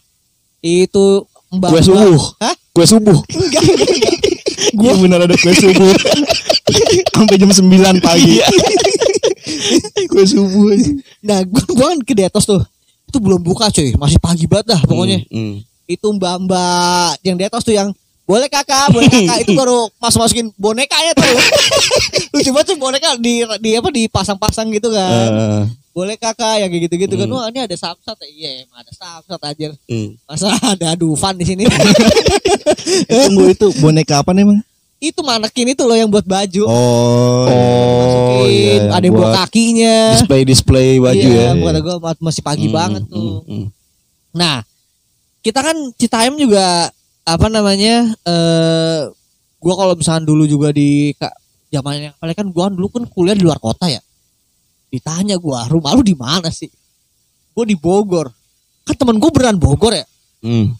Itu 0.58 1.26
Mbak 1.48 1.70
Kue 1.70 1.82
subuh. 1.82 2.22
Hah? 2.38 2.54
Kue 2.70 2.86
subuh. 2.86 3.18
Enggak, 3.24 3.62
enggak, 3.62 3.90
enggak. 3.90 4.14
Gua 4.74 4.92
benar 4.94 5.18
ada 5.24 5.34
kue 5.34 5.54
subuh. 5.54 5.90
Sampai 7.14 7.36
jam 7.40 7.50
9 7.50 8.04
pagi. 8.04 8.42
kue 10.08 10.24
subuh 10.24 10.74
aja. 10.74 10.90
Nah, 11.24 11.38
gua 11.46 11.94
kan 11.94 12.00
ke 12.04 12.14
Detos 12.14 12.44
tuh. 12.44 12.60
Itu 13.08 13.18
belum 13.24 13.40
buka 13.40 13.72
cuy, 13.72 13.96
masih 13.96 14.20
pagi 14.20 14.44
banget 14.44 14.76
dah 14.76 14.80
pokoknya. 14.84 15.24
Hmm, 15.32 15.56
hmm. 15.58 15.88
Itu 15.88 16.12
mbak-mbak 16.12 17.24
yang 17.24 17.40
Detos 17.40 17.64
tuh 17.64 17.72
yang 17.72 17.88
boleh 18.28 18.44
kakak, 18.52 18.92
boleh 18.92 19.08
kakak 19.14 19.48
itu 19.48 19.56
baru 19.56 19.88
masuk 19.96 20.20
masukin 20.20 20.52
bonekanya 20.60 21.16
tuh. 21.16 21.24
Lucu 22.36 22.52
banget 22.52 22.66
tuh 22.68 22.76
boneka 22.76 23.16
di 23.16 23.40
di 23.64 23.70
apa 23.72 23.88
dipasang-pasang 23.88 24.68
gitu 24.68 24.92
kan. 24.92 25.30
Eh, 25.32 25.62
boleh 25.96 26.20
kakak 26.20 26.60
yang 26.60 26.68
kayak 26.68 26.92
gitu-gitu 26.92 27.14
kan. 27.16 27.24
Hmm. 27.24 27.40
Wah, 27.40 27.48
ini 27.48 27.64
ada 27.64 27.72
Samsat. 27.72 28.20
Iya, 28.28 28.68
emang 28.68 28.84
ada 28.84 28.92
Samsat 28.92 29.40
aja. 29.40 29.68
hmm. 29.88 30.08
Masa 30.28 30.52
ada 30.76 30.88
Dufan 30.92 31.40
di 31.40 31.48
sini. 31.48 31.64
Tunggu 33.08 33.48
itu 33.48 33.72
boneka 33.80 34.20
apa 34.20 34.36
nih 34.36 34.44
emang? 34.44 34.60
Itu 34.98 35.20
manekin 35.22 35.70
itu 35.70 35.82
loh 35.86 35.94
yang 35.94 36.10
buat 36.10 36.26
baju. 36.26 36.62
Oh. 36.66 37.46
Oh, 37.46 37.96
Masukin, 37.98 38.50
iya, 38.50 38.90
ada 38.90 39.04
yang 39.06 39.14
buat 39.14 39.30
buat 39.30 39.36
kakinya. 39.46 39.96
display 40.18 40.42
display 40.42 40.88
baju 40.98 41.28
iya, 41.30 41.54
ya. 41.54 41.58
Kata 41.58 41.78
gue 41.78 41.96
masih 42.18 42.42
pagi 42.42 42.66
Hmm, 42.66 42.74
banget 42.74 43.02
hmm, 43.06 43.12
tuh. 43.12 43.30
hmm. 43.46 43.66
Nah, 44.34 44.56
kita 45.40 45.62
kan 45.62 45.76
Citayam 45.94 46.34
juga 46.34 46.90
apa 47.22 47.46
namanya? 47.46 48.10
eh 48.24 49.00
gua 49.58 49.74
kalau 49.74 49.94
misalnya 49.94 50.22
dulu 50.22 50.46
juga 50.46 50.70
di 50.70 51.14
kak 51.14 51.34
zaman 51.68 52.10
yang 52.10 52.14
paling 52.16 52.34
kan 52.34 52.46
gua 52.48 52.66
dulu 52.66 52.88
kan 52.90 53.04
kuliah 53.06 53.38
di 53.38 53.46
luar 53.46 53.58
kota 53.58 53.86
ya. 53.86 54.02
Ditanya 54.88 55.36
gua, 55.36 55.68
rumah 55.68 55.94
lu 55.94 56.02
di 56.02 56.16
mana 56.16 56.48
sih? 56.48 56.66
Gua 57.52 57.62
di 57.62 57.78
Bogor. 57.78 58.26
Kan 58.82 58.94
temen 58.96 59.18
gua 59.18 59.30
beneran 59.30 59.58
Bogor 59.58 59.94
ya. 59.94 60.06
Hmm. 60.42 60.74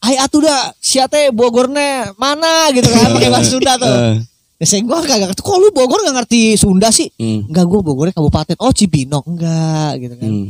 Ay 0.00 0.16
atuh 0.16 0.40
dah, 0.40 0.72
siate 0.78 1.28
Bogornya 1.28 2.16
mana 2.16 2.72
gitu 2.72 2.88
kan 2.88 3.12
pakai 3.12 3.28
bahasa 3.28 3.50
Sunda 3.50 3.76
tuh. 3.76 3.88
Eh, 3.88 4.16
Ya, 4.56 4.68
saya 4.68 4.84
gua 4.84 5.00
kagak 5.00 5.24
ngerti. 5.26 5.40
Kok 5.40 5.56
lu 5.56 5.68
Bogor 5.70 6.00
gak 6.02 6.16
ngerti 6.16 6.52
Sunda 6.54 6.88
sih? 6.90 7.08
hmm, 7.10 7.48
Enggak, 7.48 7.64
gua 7.64 7.80
Bogornya 7.80 8.12
kabupaten. 8.12 8.60
Oh, 8.60 8.68
Cibinong 8.70 9.24
enggak 9.26 9.92
gitu 9.98 10.14
kan. 10.14 10.28
hmm. 10.28 10.46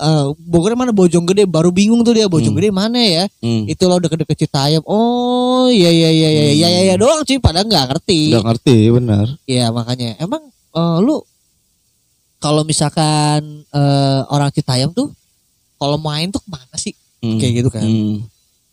eh, 0.00 0.26
Bogor 0.38 0.72
mana 0.74 0.92
Bojonggede 0.92 1.44
baru 1.44 1.68
bingung 1.68 2.00
tuh 2.00 2.12
dia 2.12 2.24
Bojonggede 2.24 2.68
mana 2.70 2.96
ya 2.96 3.24
Hmm. 3.38 3.64
itu 3.66 3.84
lo 3.84 3.96
deket-deket 3.98 4.32
Citayam 4.38 4.80
oh 4.82 5.68
iya 5.68 5.88
iya 5.88 6.08
iya 6.08 6.28
iya 6.30 6.44
iya 6.50 6.68
iya 6.70 6.80
iya 6.82 6.94
doang 6.96 7.20
cuy 7.20 7.36
padahal 7.36 7.68
nggak 7.68 7.84
ngerti 7.86 8.32
Udah 8.32 8.44
ngerti 8.46 8.76
benar. 8.90 9.26
Iya 9.44 9.68
makanya 9.68 10.16
emang 10.18 10.40
eh, 10.70 10.98
lu 10.98 11.20
kalau 12.38 12.64
misalkan 12.64 13.44
eh, 13.66 14.20
orang 14.26 14.48
Citayam 14.50 14.88
tuh 14.90 15.12
kalau 15.76 15.96
main 15.96 16.28
tuh 16.28 16.40
ke 16.40 16.48
mana 16.48 16.76
sih 16.76 16.96
Hmm. 17.20 17.36
kayak 17.36 17.52
gitu 17.54 17.68
kan 17.68 17.84
Hmm. 17.84 18.24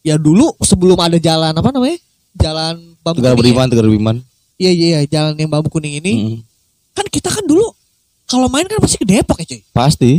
Ya 0.07 0.15
dulu 0.15 0.55
sebelum 0.61 0.95
ada 0.97 1.17
jalan 1.17 1.51
apa 1.51 1.69
namanya 1.69 1.99
jalan 2.33 2.75
bambu 3.01 3.19
Tegar 3.19 3.33
kuning 3.33 3.35
ya? 3.35 3.39
beriman, 3.43 3.65
tegar 3.67 3.85
beriman. 3.85 4.15
iya 4.55 4.71
iya 4.71 4.87
iya, 4.87 4.99
jalan 5.05 5.35
yang 5.35 5.49
bambu 5.49 5.67
kuning 5.67 5.99
ini 5.99 6.11
Hmm. 6.13 6.37
kan 6.93 7.05
kita 7.05 7.27
kan 7.27 7.43
dulu 7.43 7.67
kalau 8.23 8.47
main 8.47 8.63
kan 8.63 8.79
pasti 8.79 8.95
ke 8.95 9.05
Depok 9.05 9.35
ya 9.37 9.47
cuy 9.47 9.61
Pasti. 9.67 10.11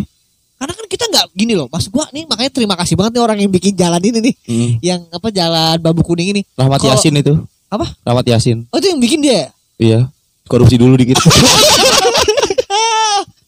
karena 0.54 0.72
kan 0.72 0.86
kita 0.86 1.04
nggak 1.06 1.26
gini 1.32 1.52
loh 1.54 1.66
mas 1.66 1.86
gua 1.86 2.04
nih 2.10 2.24
makanya 2.24 2.50
terima 2.50 2.74
kasih 2.74 2.94
banget 2.94 3.14
nih 3.14 3.22
orang 3.22 3.38
yang 3.38 3.48
bikin 3.48 3.72
jalan 3.72 4.02
ini 4.02 4.18
nih 4.20 4.34
Hmm. 4.44 4.70
yang 4.80 5.00
apa 5.08 5.28
jalan 5.30 5.76
bambu 5.78 6.02
kuning 6.02 6.28
ini 6.30 6.42
Rahmat 6.52 6.78
Kalau- 6.78 6.92
Yasin 6.92 7.14
itu. 7.14 7.34
Apa? 7.68 7.84
Rahmat 8.02 8.24
Yasin. 8.26 8.64
oh 8.66 8.76
itu 8.76 8.88
yang 8.88 8.98
bikin 8.98 9.20
dia 9.20 9.32
ya? 9.32 9.46
Iya. 9.78 10.00
Korupsi 10.44 10.76
dulu 10.76 10.96
dikit. 10.96 11.20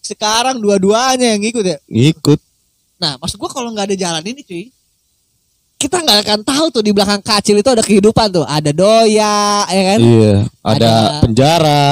sekarang 0.02 0.59
dua-duanya 0.59 1.32
yang 1.32 1.40
ngikut 1.40 1.64
ya 1.64 1.78
Ngikut. 1.87 2.38
Nah, 2.99 3.16
maksud 3.16 3.37
gua 3.37 3.49
kalau 3.49 3.73
nggak 3.73 3.88
ada 3.88 3.97
jalan 3.97 4.20
ini, 4.23 4.44
cuy, 4.44 4.68
kita 5.81 5.97
nggak 6.05 6.19
akan 6.29 6.41
tahu 6.45 6.67
tuh 6.69 6.83
di 6.85 6.93
belakang 6.93 7.25
kacil 7.25 7.57
itu 7.57 7.71
ada 7.73 7.81
kehidupan 7.81 8.29
tuh. 8.29 8.45
Ada 8.45 8.69
doya, 8.77 9.65
ya 9.65 9.83
kan? 9.97 9.99
Iya. 9.99 10.35
Ada, 10.61 10.77
Ada- 10.77 11.21
penjara, 11.25 11.85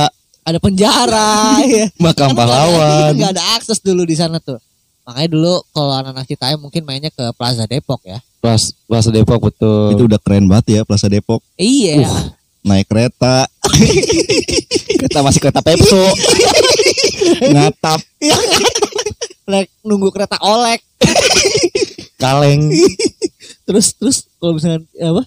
Ada 0.45 0.59
penjara, 0.61 1.31
ya. 1.65 1.87
makam 1.97 2.37
pahlawan. 2.37 3.17
Nggak 3.17 3.33
ada 3.33 3.45
akses 3.57 3.81
dulu 3.81 4.05
di 4.05 4.13
sana 4.13 4.37
tuh. 4.41 4.61
Makanya 5.09 5.29
dulu 5.33 5.65
kalau 5.73 5.93
anak-anak 5.97 6.29
Citayam 6.29 6.61
mungkin 6.61 6.85
mainnya 6.85 7.09
ke 7.09 7.33
Plaza 7.33 7.65
Depok 7.65 8.05
ya. 8.05 8.21
Plas, 8.45 8.77
Plaza 8.85 9.09
Depok 9.09 9.49
betul. 9.49 9.97
Itu 9.97 10.05
udah 10.05 10.21
keren 10.21 10.45
banget 10.45 10.67
ya 10.69 10.81
Plaza 10.85 11.09
Depok. 11.09 11.41
Iya. 11.57 12.05
Naik 12.61 12.93
kereta, 12.93 13.49
kita 15.09 15.25
masih 15.25 15.41
kereta 15.41 15.65
Pepso. 15.65 15.97
ngatap. 17.57 18.01
Like, 19.49 19.73
nunggu 19.81 20.13
kereta 20.13 20.37
olek. 20.45 20.85
Kaleng. 22.21 22.69
Terus 23.69 23.87
terus 23.95 24.17
kalau 24.41 24.57
misalnya 24.57 24.81
apa? 25.05 25.23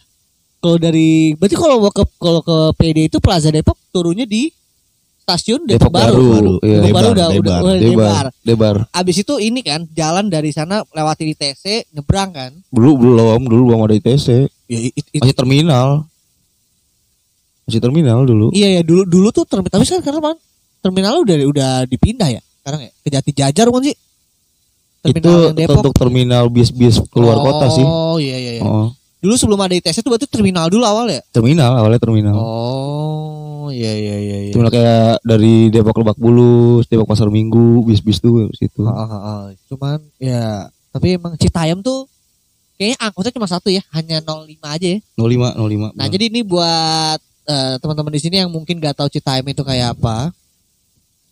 Kalau 0.58 0.78
dari 0.78 1.38
berarti 1.38 1.54
kalau 1.54 1.76
mau 1.78 1.94
ke 1.94 2.02
kalau 2.18 2.42
ke 2.42 2.58
PD 2.76 3.06
itu 3.06 3.22
Plaza 3.22 3.50
Depok 3.50 3.78
turunnya 3.90 4.26
di 4.26 4.50
stasiun 5.22 5.66
Depok, 5.66 5.90
Depok 5.90 5.94
Baru. 5.94 6.26
Baru. 6.34 6.54
Iya. 6.62 6.80
Depok 6.82 6.96
Baru 6.98 7.10
udah, 7.14 7.28
lebar. 7.30 7.60
udah 7.62 7.74
lebar. 7.78 7.86
Debar. 7.86 8.26
Debar. 8.42 8.76
Abis 8.92 9.22
itu 9.22 9.34
ini 9.38 9.62
kan 9.62 9.86
jalan 9.94 10.26
dari 10.28 10.50
sana 10.50 10.82
lewati 10.90 11.30
ITC 11.30 11.94
nyebrang 11.94 12.30
kan? 12.34 12.52
Dulu 12.70 12.90
belum, 12.98 13.42
dulu 13.46 13.62
belum 13.70 13.80
ada 13.86 13.94
ITC. 13.94 14.28
Ya, 14.66 14.80
it- 14.90 14.98
it- 14.98 15.22
Masih 15.22 15.38
terminal. 15.38 16.06
Masih 17.66 17.78
terminal 17.80 18.26
dulu. 18.26 18.50
iya 18.52 18.80
ya 18.80 18.82
dulu 18.82 19.06
dulu 19.06 19.30
tuh 19.30 19.46
terminal 19.46 19.70
tapi 19.72 19.86
sekarang 19.86 20.04
karena 20.04 20.34
terminal 20.82 21.14
udah 21.22 21.36
udah 21.46 21.72
dipindah 21.86 22.28
ya 22.28 22.42
sekarang 22.62 22.90
ya 22.90 22.92
ke 22.92 23.10
Jati 23.14 23.32
Jajar 23.32 23.66
bukan 23.70 23.94
sih? 23.94 23.96
Itu 25.02 25.34
untuk 25.74 25.94
terminal 25.98 26.46
bis-bis 26.52 27.02
keluar 27.10 27.38
kota 27.42 27.74
sih. 27.74 27.86
Oh 27.86 28.22
iya 28.22 28.38
iya. 28.38 28.52
iya. 28.60 28.64
Oh, 28.64 28.94
Dulu 29.22 29.38
sebelum 29.38 29.62
ada 29.62 29.74
ITC 29.78 30.02
itu 30.02 30.10
berarti 30.10 30.26
terminal 30.26 30.66
dulu 30.66 30.82
awal 30.82 31.06
ya? 31.06 31.22
terminal 31.30 31.78
awalnya 31.78 32.02
terminal. 32.02 32.34
Oh 32.38 33.70
iya 33.70 33.94
iya 33.94 34.18
iya. 34.18 34.38
iya. 34.50 34.52
Terminal 34.54 34.74
kayak 34.74 35.22
dari 35.22 35.70
Depok 35.70 36.02
Lebak 36.02 36.18
Bulus, 36.18 36.90
Depok 36.90 37.06
Pasar 37.10 37.30
Minggu, 37.30 37.86
bis-bis 37.86 38.18
tuh 38.18 38.50
situ. 38.58 38.82
Ah, 38.86 39.06
ah, 39.06 39.14
ah. 39.14 39.42
Cuman 39.70 40.02
ya 40.18 40.70
tapi 40.90 41.22
emang 41.22 41.38
Citayam 41.38 41.86
tuh 41.86 42.10
kayaknya 42.82 42.98
angkotnya 42.98 43.34
cuma 43.38 43.46
satu 43.46 43.70
ya, 43.70 43.86
hanya 43.94 44.26
05 44.26 44.58
aja 44.66 44.88
ya. 44.98 45.00
05 45.14 45.54
05. 45.54 45.94
Nah, 45.94 46.08
jadi 46.10 46.24
ini 46.34 46.42
buat 46.42 47.20
eh, 47.46 47.76
teman-teman 47.78 48.14
di 48.18 48.22
sini 48.26 48.42
yang 48.42 48.50
mungkin 48.50 48.82
gak 48.82 48.98
tahu 48.98 49.10
Citayam 49.14 49.46
itu 49.46 49.62
kayak 49.62 49.94
apa. 49.98 50.34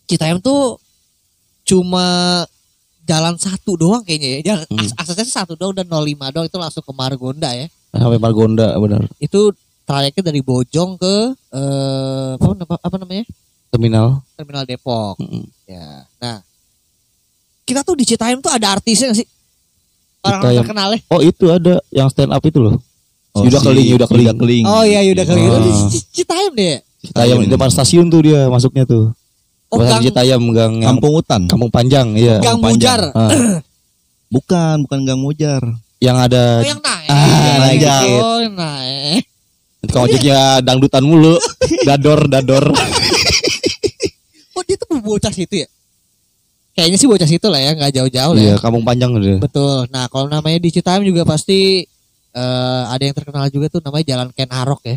Citayam 0.06 0.38
tuh 0.38 0.78
cuma 1.66 2.46
jalan 3.10 3.34
satu 3.34 3.74
doang 3.74 4.02
kayaknya 4.02 4.28
ya. 4.30 4.40
Jalan, 4.46 4.66
Hmm. 4.68 4.78
as- 4.80 4.94
aksesnya 4.96 5.26
satu 5.26 5.54
doang 5.54 5.74
dan 5.74 5.86
05 5.86 5.98
doang 6.30 6.46
itu 6.46 6.54
langsung 6.54 6.82
ke 6.82 6.92
Margonda 6.92 7.50
ya. 7.50 7.66
sampai 7.90 8.16
Margonda 8.16 8.70
benar. 8.76 9.02
Itu 9.18 9.50
trayeknya 9.82 10.22
dari 10.24 10.38
Bojong 10.40 10.94
ke 10.94 11.14
eh 11.50 12.32
apa, 12.38 12.74
apa 12.78 12.96
namanya? 12.96 13.26
Terminal. 13.68 14.22
Terminal 14.34 14.62
Depok. 14.62 15.18
Mm-mm. 15.18 15.42
Ya. 15.66 16.06
Nah, 16.16 16.38
kita 17.62 17.82
tuh 17.82 17.94
di 17.94 18.02
Citayam 18.04 18.38
tuh 18.38 18.50
ada 18.50 18.74
artisnya 18.74 19.10
gak 19.10 19.18
sih? 19.18 19.28
Orang 20.20 20.38
Citayam. 20.40 20.60
terkenal 20.62 20.88
ya? 20.92 20.98
Oh, 21.08 21.20
itu 21.20 21.44
ada 21.48 21.74
yang 21.88 22.06
stand 22.06 22.30
up 22.30 22.42
itu 22.42 22.58
loh. 22.58 22.78
Yuda 23.32 23.58
si 23.58 23.64
Keling, 23.64 23.86
Yuda 23.88 24.06
Keling. 24.06 24.26
Keling. 24.34 24.64
Oh 24.66 24.82
iya, 24.82 25.02
itu 25.02 25.22
Ah. 25.22 25.58
di 25.58 25.72
C- 25.90 26.06
Citayam 26.12 26.52
deh. 26.52 26.82
Citayam 27.00 27.36
di 27.40 27.48
depan 27.48 27.70
stasiun 27.70 28.06
tuh 28.06 28.22
dia 28.22 28.46
masuknya 28.46 28.82
tuh. 28.84 29.14
Oh, 29.70 29.78
Bahasa 29.78 29.96
gang, 29.96 30.02
Citayam 30.02 30.42
gang 30.50 30.72
yang 30.82 30.98
Kampung 30.98 31.14
Hutan. 31.14 31.42
Kampung 31.46 31.70
Panjang, 31.70 32.18
iya. 32.18 32.42
gang 32.42 32.58
panjang. 32.58 32.98
Mujar. 32.98 33.02
Ah, 33.14 33.30
Bukan, 34.34 34.86
bukan 34.86 35.00
Gang 35.02 35.18
Mujar. 35.18 35.62
yang 35.98 36.16
Oh, 36.16 36.22
ada 36.22 36.62
yang 36.62 36.78
naik. 36.78 37.08
Ah, 37.10 37.18
Yang 37.20 37.58
naik 37.60 37.76
gitu. 37.76 37.90
dikit. 37.90 38.22
Oh, 38.22 38.38
yang 38.40 38.54
naik. 38.54 39.22
tukang 39.80 40.02
ojeknya 40.04 40.38
dangdutan 40.60 41.02
mulu. 41.02 41.34
dador, 41.88 42.20
dador. 42.26 42.64
Oh, 44.52 44.62
dia 44.62 44.76
tuh 44.76 45.00
bocah 45.00 45.32
situ 45.32 45.64
ya? 45.64 45.68
Kayaknya 46.76 46.96
sih 46.96 47.08
bocah 47.08 47.24
situ 47.24 47.46
lah 47.48 47.58
ya, 47.58 47.72
nggak 47.72 47.92
jauh-jauh 47.92 48.32
lah 48.34 48.42
Iya, 48.42 48.54
ya. 48.54 48.60
Kampung 48.60 48.84
Panjang 48.84 49.16
dia. 49.16 49.38
Betul. 49.40 49.88
Nah, 49.88 50.04
kalau 50.06 50.28
namanya 50.28 50.58
di 50.60 50.68
Citayam 50.68 51.00
juga 51.00 51.24
pasti 51.24 51.86
eh, 52.30 52.82
ada 52.86 53.00
yang 53.00 53.14
terkenal 53.14 53.48
juga 53.48 53.66
tuh 53.66 53.80
namanya 53.80 54.04
Jalan 54.06 54.28
Ken 54.30 54.50
Arok 54.50 54.80
ya. 54.84 54.96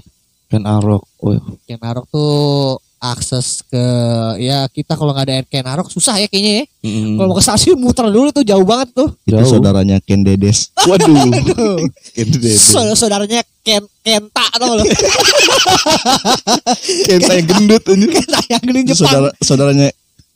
Ken 0.49 0.65
Arok. 0.67 1.03
Oh, 1.17 1.33
Ken 1.63 1.79
Arok 1.79 2.05
tuh 2.11 2.29
akses 3.03 3.59
ke 3.67 3.83
ya 4.39 4.63
kita 4.71 4.95
kalau 4.95 5.11
nggak 5.11 5.27
ada 5.27 5.35
Ken 5.43 5.67
Arok 5.67 5.91
susah 5.91 6.15
ya 6.15 6.31
kayaknya 6.31 6.63
ya. 6.63 6.65
mm, 6.87 7.19
Kalau 7.19 7.27
mau 7.27 7.35
ke 7.35 7.43
stasiun 7.43 7.75
muter 7.75 8.07
dulu 8.07 8.31
tuh 8.31 8.41
jauh 8.41 8.63
banget 8.63 8.95
tuh. 8.95 9.11
Itu 9.27 9.35
Jauh. 9.35 9.59
saudaranya 9.59 9.99
Ken 9.99 10.23
Dedes. 10.23 10.71
Waduh. 10.87 11.11
Ken 12.15 12.27
Saudara 12.55 12.95
saudaranya 12.95 13.43
Ken 13.59 13.83
Kenta 13.99 14.45
tau 14.55 14.79
lo. 14.79 14.83
Ken 17.03 17.19
saya 17.19 17.43
gendut 17.43 17.83
ini. 17.91 18.07
Kenta 18.07 18.39
yang 18.47 18.63
Itu 18.63 18.79
Jepang. 18.87 18.97
saudara 18.97 19.29
saudaranya 19.43 19.87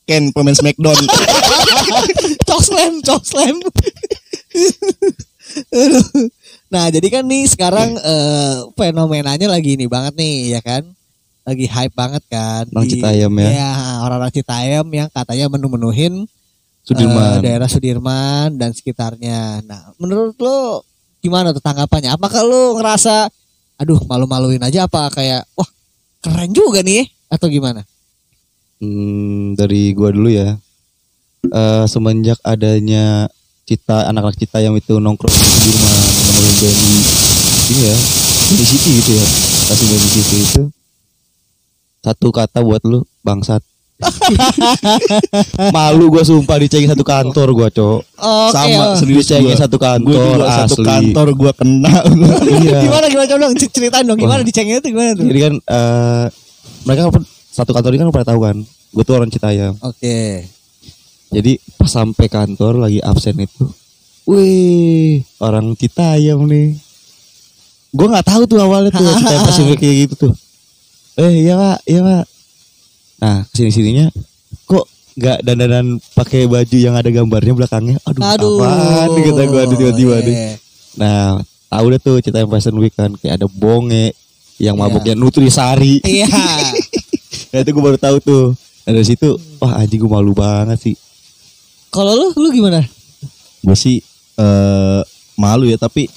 Ken 0.03 0.31
pemain 0.31 0.51
Smackdown. 0.53 0.95
Cok 2.47 2.61
slam, 2.63 2.93
cok 2.99 3.23
slam. 3.23 3.55
Nah, 6.67 6.91
jadi 6.91 7.07
kan 7.09 7.23
nih 7.23 7.47
sekarang 7.47 7.95
eh, 7.95 8.55
fenomenanya 8.75 9.47
lagi 9.47 9.75
ini 9.75 9.87
banget 9.87 10.15
nih, 10.15 10.55
ya 10.55 10.61
kan? 10.63 10.83
Lagi 11.47 11.65
hype 11.65 11.95
banget 11.95 12.23
kan. 12.27 12.67
Orang 12.67 12.83
di- 12.83 12.99
Citayam 12.99 13.31
ya. 13.39 13.47
Ya, 13.47 13.71
orang-orang 14.03 14.33
Citayam 14.35 14.85
yang 14.91 15.07
katanya 15.07 15.47
menu-menuhin 15.47 16.27
Sudirman. 16.83 17.39
eh, 17.39 17.47
daerah 17.47 17.71
Sudirman 17.71 18.59
dan 18.59 18.75
sekitarnya. 18.75 19.63
Nah, 19.63 19.95
menurut 19.95 20.35
lo 20.37 20.83
gimana 21.23 21.55
tuh 21.55 21.63
tanggapannya? 21.63 22.11
Apakah 22.11 22.43
lo 22.43 22.75
ngerasa 22.75 23.31
aduh 23.77 24.01
malu-maluin 24.05 24.59
aja 24.59 24.89
apa 24.89 25.07
kayak 25.07 25.47
wah 25.53 25.69
keren 26.19 26.51
juga 26.51 26.83
nih 26.83 27.07
atau 27.31 27.47
gimana? 27.47 27.87
Hmm, 28.77 29.55
dari 29.55 29.95
gua 29.95 30.11
dulu 30.11 30.27
ya. 30.27 30.51
Eh 31.47 31.85
semenjak 31.87 32.43
adanya 32.43 33.31
cita 33.63 34.07
anak-anak 34.07 34.35
cita 34.35 34.59
yang 34.59 34.75
itu 34.75 34.99
nongkrong 34.99 35.31
di 35.31 35.43
Sudirman 35.43 35.95
band 36.37 36.55
di 36.59 36.97
ini 37.67 37.81
ya 37.83 37.97
di 38.47 38.63
City 38.63 38.89
gitu 38.95 39.11
ya 39.15 39.25
kasih 39.67 39.85
di 39.91 40.09
City 40.09 40.37
itu 40.39 40.63
satu 42.07 42.27
kata 42.31 42.63
buat 42.63 42.79
lu 42.87 43.03
bangsat 43.21 43.59
malu 45.75 46.13
gua 46.13 46.21
sumpah 46.21 46.61
dicengin 46.61 46.93
satu 46.93 47.01
kantor 47.01 47.47
gua 47.49 47.67
cok 47.73 47.99
Oke. 48.05 48.53
Sama, 48.53 48.93
oh. 48.93 48.95
serius 48.95 49.25
dicengin 49.25 49.57
gua. 49.57 49.61
satu 49.65 49.77
Gue 49.81 49.89
kantor 49.89 50.37
juga 50.37 50.47
satu 50.53 50.73
asli 50.77 50.85
kantor 50.85 51.27
gua 51.33 51.51
kena. 51.57 51.95
iya 52.61 52.79
Gimana 52.85 53.05
gimana 53.09 53.25
coba 53.25 53.39
dong 53.49 53.53
ceritain 53.57 54.05
dong 54.05 54.19
gimana 54.21 54.41
dicengin 54.45 54.77
itu 54.77 54.93
gimana 54.93 55.17
tuh? 55.17 55.25
jadi 55.25 55.39
kan 55.49 55.53
eh 55.57 56.25
mereka 56.85 57.09
kan 57.09 57.23
satu 57.25 57.73
kantor 57.73 57.91
ini 57.97 57.99
kan 58.05 58.13
pernah 58.13 58.29
tahu 58.29 58.39
kan 58.45 58.57
gue 58.93 59.03
tuh 59.03 59.15
orang 59.17 59.29
Citayam 59.33 59.73
Oke. 59.81 60.45
Jadi 61.27 61.59
pas 61.75 61.91
sampai 61.91 62.31
kantor 62.31 62.87
lagi 62.87 63.03
absen 63.03 63.35
itu, 63.35 63.67
wih 64.23 65.27
orang 65.43 65.75
Citayam 65.75 66.47
nih. 66.47 66.79
Gue 67.91 68.07
nggak 68.07 68.23
tahu 68.31 68.47
tuh 68.47 68.63
awalnya 68.63 68.95
tuh 68.95 69.03
Citayam 69.19 69.43
pas 69.43 69.57
kayak 69.75 69.95
gitu 70.07 70.13
tuh. 70.15 70.33
Eh 71.17 71.31
iya 71.41 71.53
pak, 71.55 71.77
iya 71.83 71.99
pak. 71.99 72.23
Nah 73.17 73.37
ke 73.43 73.53
sini 73.55 73.71
sininya 73.71 74.05
kok 74.63 74.85
nggak 75.13 75.37
dandanan 75.41 75.85
pakai 76.13 76.45
baju 76.45 76.77
yang 76.77 76.93
ada 76.93 77.09
gambarnya 77.09 77.53
belakangnya. 77.55 77.97
Aduh, 78.03 78.21
Aduh. 78.23 78.57
apaan 78.59 79.07
nih 79.11 79.23
kata 79.25 79.43
gue 79.43 79.61
tiba-tiba 79.73 80.15
Iya. 80.15 80.23
nih. 80.23 80.35
Nah 80.95 81.21
tahu 81.67 81.85
deh 81.89 81.99
tuh 81.99 82.15
Citayam 82.19 82.47
Fashion 82.47 82.77
Week 82.77 82.93
kan 82.93 83.09
kayak 83.15 83.33
ada 83.35 83.47
bonge 83.47 84.13
yang 84.57 84.73
Iya. 84.73 84.81
mabuknya 84.83 85.13
Nutrisari. 85.13 86.01
Iya. 86.01 86.29
Nah 87.47 87.63
itu 87.63 87.71
gue 87.71 87.79
baru 87.81 87.97
tahu 87.97 88.17
tuh. 88.19 88.45
Nah 88.83 88.91
dari 88.91 89.07
situ, 89.07 89.29
wah 89.57 89.79
anjing 89.79 89.97
gue 89.97 90.07
malu 90.07 90.31
banget 90.31 90.77
sih. 90.81 90.95
Kalau 91.87 92.13
lu 92.13 92.27
lu 92.35 92.49
gimana? 92.51 92.83
gue 93.57 93.73
sih 93.73 93.99
eh 94.37 95.01
malu 95.33 95.65
ya 95.65 95.75
tapi 95.75 96.07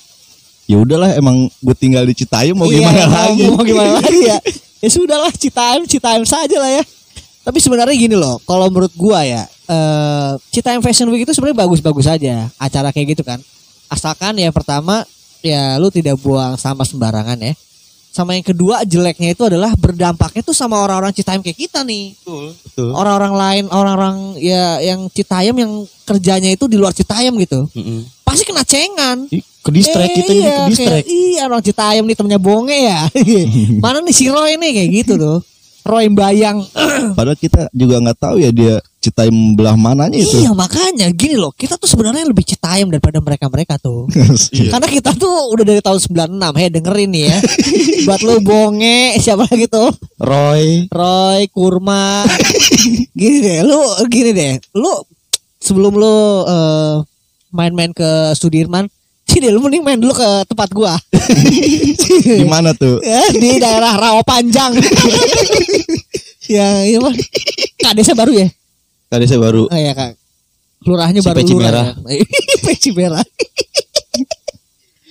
ya 0.64 0.76
udahlah 0.76 1.14
emang 1.14 1.35
gue 1.57 1.75
tinggal 1.75 2.04
di 2.04 2.12
Citayam 2.12 2.54
mau 2.54 2.69
Iya, 2.69 2.78
gimana 2.78 3.00
mau- 3.00 3.14
lagi 3.16 3.42
Mau, 3.49 3.64
gimana 3.64 3.90
lagi 3.97 4.21
ya? 4.23 4.38
Ya 4.81 4.89
sudahlah 4.89 5.33
Citayam 5.37 6.25
saja 6.25 6.57
lah 6.57 6.81
ya. 6.81 6.85
Tapi 7.41 7.57
sebenarnya 7.61 7.97
gini 7.97 8.17
loh, 8.17 8.37
kalau 8.45 8.69
menurut 8.69 8.93
gua 8.97 9.25
ya, 9.25 9.49
eh 9.69 10.31
Citayam 10.53 10.85
Fashion 10.85 11.09
Week 11.09 11.25
itu 11.25 11.33
sebenarnya 11.33 11.65
bagus-bagus 11.65 12.09
aja 12.09 12.49
acara 12.61 12.93
kayak 12.93 13.17
gitu 13.17 13.23
kan. 13.25 13.41
Asalkan 13.89 14.37
ya 14.37 14.53
pertama 14.53 15.05
ya 15.41 15.81
lu 15.81 15.89
tidak 15.89 16.21
buang 16.21 16.61
sampah 16.61 16.85
sembarangan 16.85 17.41
ya. 17.41 17.57
Sama 18.11 18.35
yang 18.35 18.43
kedua 18.43 18.83
jeleknya 18.83 19.39
itu 19.39 19.47
adalah 19.47 19.71
berdampaknya 19.79 20.43
tuh 20.43 20.53
sama 20.57 20.83
orang-orang 20.83 21.15
Citayam 21.15 21.41
kayak 21.47 21.59
kita 21.61 21.87
nih. 21.87 22.19
Betul. 22.27 22.91
Orang-orang 22.91 23.35
lain, 23.39 23.65
orang-orang 23.71 24.17
ya 24.43 24.83
yang 24.83 25.07
Citayam 25.15 25.55
yang 25.55 25.73
kerjanya 26.03 26.51
itu 26.51 26.67
di 26.67 26.75
luar 26.75 26.91
Citayam 26.91 27.39
gitu. 27.39 27.71
Mm-mm. 27.71 28.05
Pasti 28.27 28.43
kena 28.43 28.67
cengan. 28.67 29.31
Ke 29.61 29.71
distract 29.71 30.09
Eh, 30.09 30.17
kita 30.17 30.31
ini 30.31 30.40
iya, 30.40 30.57
ke 30.57 30.62
distract. 30.71 31.05
kayak, 31.05 31.07
Iya 31.07 31.43
orang 31.45 31.62
Citayam 31.62 32.05
nih 32.05 32.17
temennya 32.17 32.40
Bonge 32.40 32.79
ya. 32.83 33.00
Mana 33.85 34.00
nih 34.00 34.12
si 34.12 34.26
Roy 34.26 34.57
nih 34.57 34.71
kayak 34.73 34.90
gitu 34.99 35.14
tuh. 35.17 35.38
Roy 35.81 36.09
Bayang. 36.09 36.61
padahal 37.17 37.35
kita 37.35 37.69
juga 37.71 37.97
nggak 37.99 38.19
tahu 38.19 38.37
ya 38.37 38.50
dia 38.50 38.75
Citayam 39.00 39.33
belah 39.52 39.73
mananya 39.75 40.12
itu 40.12 40.37
Iya 40.38 40.52
makanya 40.52 41.09
gini 41.11 41.33
loh. 41.35 41.49
Kita 41.50 41.76
tuh 41.76 41.88
sebenarnya 41.88 42.25
lebih 42.25 42.45
Citayam 42.45 42.88
daripada 42.88 43.17
mereka-mereka 43.17 43.76
tuh. 43.76 44.05
Iya. 44.52 44.71
Karena 44.71 44.88
kita 44.90 45.11
tuh 45.14 45.33
udah 45.50 45.64
dari 45.67 45.81
tahun 45.81 46.00
96 46.37 46.57
Hei 46.57 46.69
dengerin 46.69 47.09
nih 47.11 47.25
ya. 47.26 47.38
Buat 48.07 48.21
lu 48.23 48.35
Bonge 48.40 49.17
siapa 49.17 49.45
lagi 49.45 49.69
tuh? 49.69 49.88
Roy, 50.17 50.88
Roy 50.88 51.49
Kurma. 51.49 52.25
gini 53.12 53.38
deh, 53.40 53.61
lu 53.61 53.81
gini 54.07 54.31
deh. 54.33 54.52
Lu 54.73 54.93
sebelum 55.57 55.93
lu 55.93 56.17
eh, 56.45 56.95
main-main 57.50 57.90
ke 57.90 58.09
Sudirman, 58.33 58.85
sih 59.31 59.39
deh 59.39 59.55
lu 59.55 59.63
mending 59.63 59.87
main 59.87 59.99
dulu 60.03 60.11
ke 60.11 60.29
tempat 60.51 60.69
gua. 60.75 60.99
di 62.43 62.47
mana 62.51 62.75
tuh 62.75 62.99
ya, 63.07 63.23
di 63.43 63.63
daerah 63.63 63.95
Rawa 63.95 64.27
Panjang. 64.27 64.75
ya, 66.55 66.83
iya. 66.83 66.99
Kak 67.79 67.95
desa 67.95 68.19
baru 68.19 68.35
ya? 68.35 68.49
tadi 69.11 69.27
saya 69.27 69.43
baru 69.43 69.67
Oh 69.67 69.79
iya 69.79 69.91
Kak. 69.95 70.15
Lurahnya 70.87 71.19
Si 71.23 71.27
baru 71.27 71.39
peci 71.43 71.55
lurah. 71.55 71.67
merah. 71.67 71.87
Ya. 72.07 72.25
peci 72.67 72.91
merah. 72.95 73.25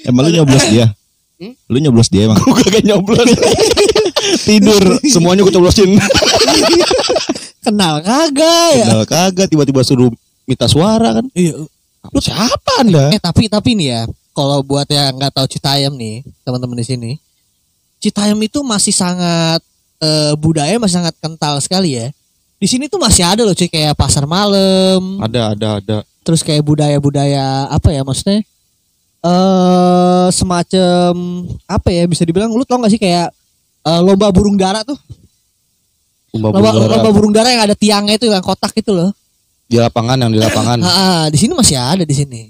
emang 0.08 0.28
lu 0.28 0.40
nyoblos 0.40 0.66
dia 0.72 0.88
lu 1.72 1.78
nyoblos 1.80 2.08
dia 2.12 2.28
emang 2.28 2.36
gue 2.36 2.56
kagak 2.68 2.84
nyoblos. 2.84 3.32
Tidur, 4.44 5.00
semuanya 5.08 5.48
gue 5.48 5.54
coblosin. 5.56 5.96
Kenal 7.64 8.04
kagak 8.04 8.72
ya? 8.76 8.86
Kenal 8.88 9.04
kagak 9.08 9.48
tiba-tiba 9.48 9.80
suruh 9.88 10.12
minta 10.44 10.68
suara 10.68 11.16
kan. 11.16 11.26
Iya. 11.32 11.64
Lu 12.10 12.20
siapa 12.20 12.72
Anda? 12.80 13.12
Eh 13.12 13.20
tapi 13.20 13.52
tapi 13.52 13.76
nih 13.76 13.88
ya, 13.92 14.02
kalau 14.32 14.64
buat 14.64 14.88
yang 14.88 15.20
nggak 15.20 15.36
tahu 15.36 15.48
Citayam 15.52 15.94
nih, 15.94 16.24
teman-teman 16.42 16.80
di 16.80 16.86
sini, 16.88 17.12
Citayam 18.00 18.40
itu 18.40 18.64
masih 18.64 18.96
sangat 18.96 19.60
eh, 20.00 20.34
budaya 20.40 20.80
masih 20.80 21.04
sangat 21.04 21.16
kental 21.20 21.60
sekali 21.60 22.00
ya. 22.00 22.08
Di 22.60 22.68
sini 22.68 22.88
tuh 22.88 23.00
masih 23.00 23.24
ada 23.24 23.44
loh 23.44 23.56
cuy 23.56 23.72
kayak 23.72 23.96
pasar 23.96 24.28
malam, 24.28 25.20
Ada, 25.24 25.56
ada, 25.56 25.68
ada. 25.80 25.98
terus 26.24 26.44
kayak 26.44 26.60
budaya-budaya 26.64 27.68
apa 27.68 27.88
ya 27.92 28.04
maksudnya? 28.04 28.44
Eh 29.20 30.28
semacam 30.32 31.12
apa 31.68 31.88
ya 31.92 32.04
bisa 32.08 32.24
dibilang 32.24 32.52
lu 32.52 32.64
tau 32.64 32.80
gak 32.80 32.92
sih 32.92 33.00
kayak 33.00 33.32
eh, 33.84 34.02
lomba 34.04 34.32
burung 34.32 34.56
dara 34.56 34.84
tuh? 34.84 34.96
Lomba 36.36 36.56
Lomba, 36.56 36.70
burung 36.72 36.84
dara. 36.84 36.96
lomba 36.96 37.10
burung 37.12 37.34
dara 37.36 37.50
yang 37.52 37.64
ada 37.64 37.76
tiangnya 37.76 38.16
itu 38.16 38.28
yang 38.32 38.44
kotak 38.44 38.72
itu 38.76 38.92
loh. 38.96 39.12
Di 39.70 39.78
lapangan 39.78 40.18
yang 40.18 40.32
di 40.34 40.42
lapangan. 40.42 40.82
Ah, 40.82 40.90
ah, 41.06 41.24
di 41.30 41.38
sini 41.38 41.54
masih 41.54 41.78
ada 41.78 42.02
di 42.02 42.12
sini. 42.12 42.50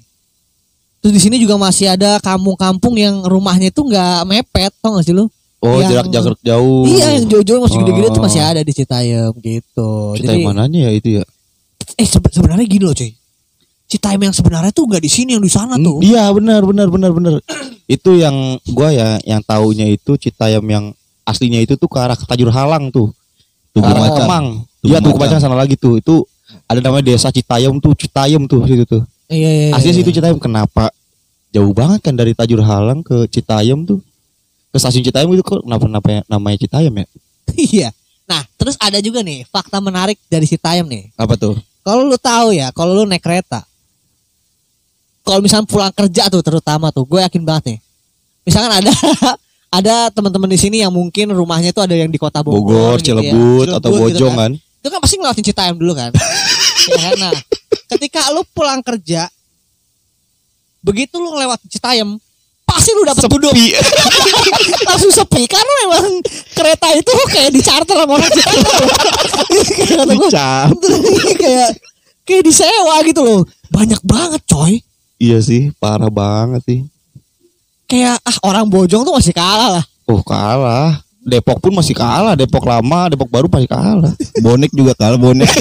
Terus 0.99 1.13
di 1.15 1.21
sini 1.21 1.35
juga 1.35 1.55
masih 1.55 1.91
ada 1.91 2.19
kampung-kampung 2.19 2.95
yang 2.95 3.23
rumahnya 3.23 3.71
itu 3.71 3.83
nggak 3.83 4.23
mepet, 4.25 4.71
tau 4.79 4.95
gak 4.95 5.03
sih 5.03 5.15
lu? 5.15 5.27
Oh, 5.59 5.79
Yang- 5.79 6.07
jarak-jarak 6.07 6.39
jauh. 6.39 6.87
Iya, 6.87 7.19
yang 7.19 7.25
jauh-jauh 7.27 7.59
masih 7.61 7.77
gede-gede 7.83 8.07
tuh 8.09 8.19
Oh. 8.19 8.25
masih 8.25 8.39
ada 8.39 8.61
di 8.63 8.71
Citayam 8.71 9.31
gitu. 9.35 9.89
Kita 10.15 10.31
Jadi, 10.31 10.43
mananya 10.43 10.79
ya 10.87 10.91
itu 10.91 11.19
ya? 11.19 11.23
eh 11.95 12.07
sebe- 12.07 12.31
sebenarnya 12.31 12.63
gini 12.63 12.83
loh, 12.83 12.95
cuy. 12.95 13.11
Citayam 13.89 14.21
yang 14.21 14.31
sebenarnya 14.31 14.71
tuh 14.71 14.87
nggak 14.87 15.03
di 15.03 15.11
sini, 15.11 15.35
yang 15.35 15.43
di 15.43 15.51
sana 15.51 15.75
tuh. 15.75 15.99
Iya, 15.99 16.31
benar, 16.31 16.63
benar, 16.63 16.87
benar, 16.87 17.11
benar. 17.11 17.33
itu 17.95 18.11
yang 18.15 18.35
gua 18.71 18.91
ya 18.91 19.19
yang 19.27 19.43
taunya 19.43 19.87
itu 19.87 20.15
Citayam 20.15 20.63
yang 20.63 20.85
aslinya 21.27 21.59
itu 21.59 21.75
tuh 21.75 21.91
ke 21.91 21.97
arah 21.99 22.15
Tajur 22.15 22.51
Halang 22.51 22.87
tuh. 22.91 23.11
Tugu 23.75 23.87
Macan. 23.87 24.15
Kemang. 24.15 24.45
Tugu 24.79 24.87
Iya, 24.95 24.97
tuh 24.99 25.11
Macan. 25.11 25.27
Macan 25.27 25.39
sana 25.41 25.55
lagi 25.59 25.75
tuh. 25.75 25.99
Itu 25.99 26.23
ada 26.69 26.79
namanya 26.81 27.05
desa 27.13 27.29
Citayam 27.29 27.77
tuh, 27.77 27.93
Citayam 27.93 28.45
tuh 28.49 28.65
situ 28.65 28.85
tuh. 28.85 29.03
Iya, 29.29 29.49
iya. 29.49 29.67
Aslinya 29.77 29.93
iya. 29.93 29.99
situ 30.01 30.11
Citayam 30.17 30.37
kenapa? 30.41 30.89
Jauh 31.49 31.73
banget 31.73 32.05
kan 32.05 32.13
dari 32.13 32.33
Tajur 32.33 32.61
Halang 32.61 33.01
ke 33.01 33.29
Citayam 33.29 33.85
tuh. 33.85 34.01
Ke 34.69 34.77
stasiun 34.77 35.01
Citayam 35.01 35.29
itu 35.33 35.41
kok 35.41 35.65
kenapa 35.65 35.85
namanya, 35.89 36.21
namanya 36.29 36.57
Citayam 36.57 36.93
ya? 36.93 37.07
Iya. 37.57 37.89
Nah, 38.29 38.45
terus 38.61 38.77
ada 38.77 39.01
juga 39.01 39.25
nih 39.25 39.41
fakta 39.49 39.81
menarik 39.81 40.21
dari 40.29 40.45
Citayam 40.45 40.85
nih. 40.85 41.09
Apa 41.17 41.33
tuh? 41.33 41.57
Kalau 41.81 42.05
lu 42.05 42.17
tahu 42.21 42.53
ya, 42.53 42.69
kalau 42.69 42.93
lu 42.93 43.09
naik 43.09 43.25
kereta, 43.25 43.65
kalau 45.25 45.41
misalnya 45.41 45.65
pulang 45.65 45.93
kerja 45.93 46.29
tuh 46.29 46.45
terutama 46.45 46.93
tuh, 46.93 47.05
gue 47.09 47.17
yakin 47.25 47.41
banget 47.41 47.73
nih. 47.73 47.79
Misalkan 48.45 48.85
ada 48.85 48.93
ada 49.81 49.95
teman-teman 50.13 50.49
di 50.49 50.57
sini 50.61 50.81
yang 50.81 50.93
mungkin 50.93 51.33
rumahnya 51.33 51.73
itu 51.73 51.81
ada 51.81 51.93
yang 51.93 52.09
di 52.09 52.17
kota 52.21 52.45
Bogor, 52.45 52.61
Bogor, 52.65 52.97
gitu 53.01 53.17
ya. 53.17 53.33
Cilebut, 53.33 53.67
atau 53.73 53.89
Cilebut 53.89 54.09
gitu 54.13 54.25
Bojong 54.25 54.35
kan? 54.37 54.51
Itu 54.79 54.87
kan 54.87 54.99
pasti 55.03 55.15
ngelewatin 55.19 55.45
Citayam 55.45 55.75
dulu 55.75 55.91
kan. 55.91 56.11
ya 56.91 56.97
kan? 57.11 57.15
Nah, 57.19 57.33
ketika 57.95 58.31
lu 58.31 58.47
pulang 58.55 58.79
kerja, 58.79 59.27
begitu 60.79 61.19
lu 61.19 61.35
ngelewatin 61.35 61.67
Citayam, 61.67 62.15
pasti 62.63 62.95
lu 62.95 63.03
dapat 63.03 63.27
duduk. 63.27 63.51
Langsung 64.87 65.11
sepi 65.11 65.43
karena 65.51 65.73
memang 65.83 66.23
kereta 66.55 66.87
itu 66.95 67.13
kayak 67.27 67.51
di 67.51 67.61
charter 67.61 67.97
sama 67.99 68.13
orang 68.15 68.31
Citayam. 68.31 68.63
Kayak 69.75 70.05
kayak 71.43 71.69
kayak 72.23 72.43
disewa 72.47 72.95
gitu 73.03 73.21
loh. 73.25 73.41
Banyak 73.67 73.99
banget 74.07 74.41
coy. 74.47 74.79
Iya 75.19 75.43
sih, 75.43 75.75
parah 75.75 76.07
banget 76.07 76.63
sih. 76.63 76.79
Kayak 77.89 78.21
ah 78.23 78.37
orang 78.47 78.71
Bojong 78.71 79.03
tuh 79.03 79.11
masih 79.11 79.35
kalah 79.35 79.81
lah. 79.81 79.85
Oh 80.07 80.23
kalah. 80.23 81.03
Depok 81.21 81.59
pun 81.59 81.73
masih 81.73 81.91
kalah. 81.91 82.33
Depok 82.33 82.63
lama, 82.63 83.07
Depok 83.07 83.27
baru 83.27 83.47
masih 83.47 83.67
kalah. 83.67 84.13
bonek 84.37 84.71
juga 84.71 84.93
kalah 84.93 85.15
bonek 85.15 85.47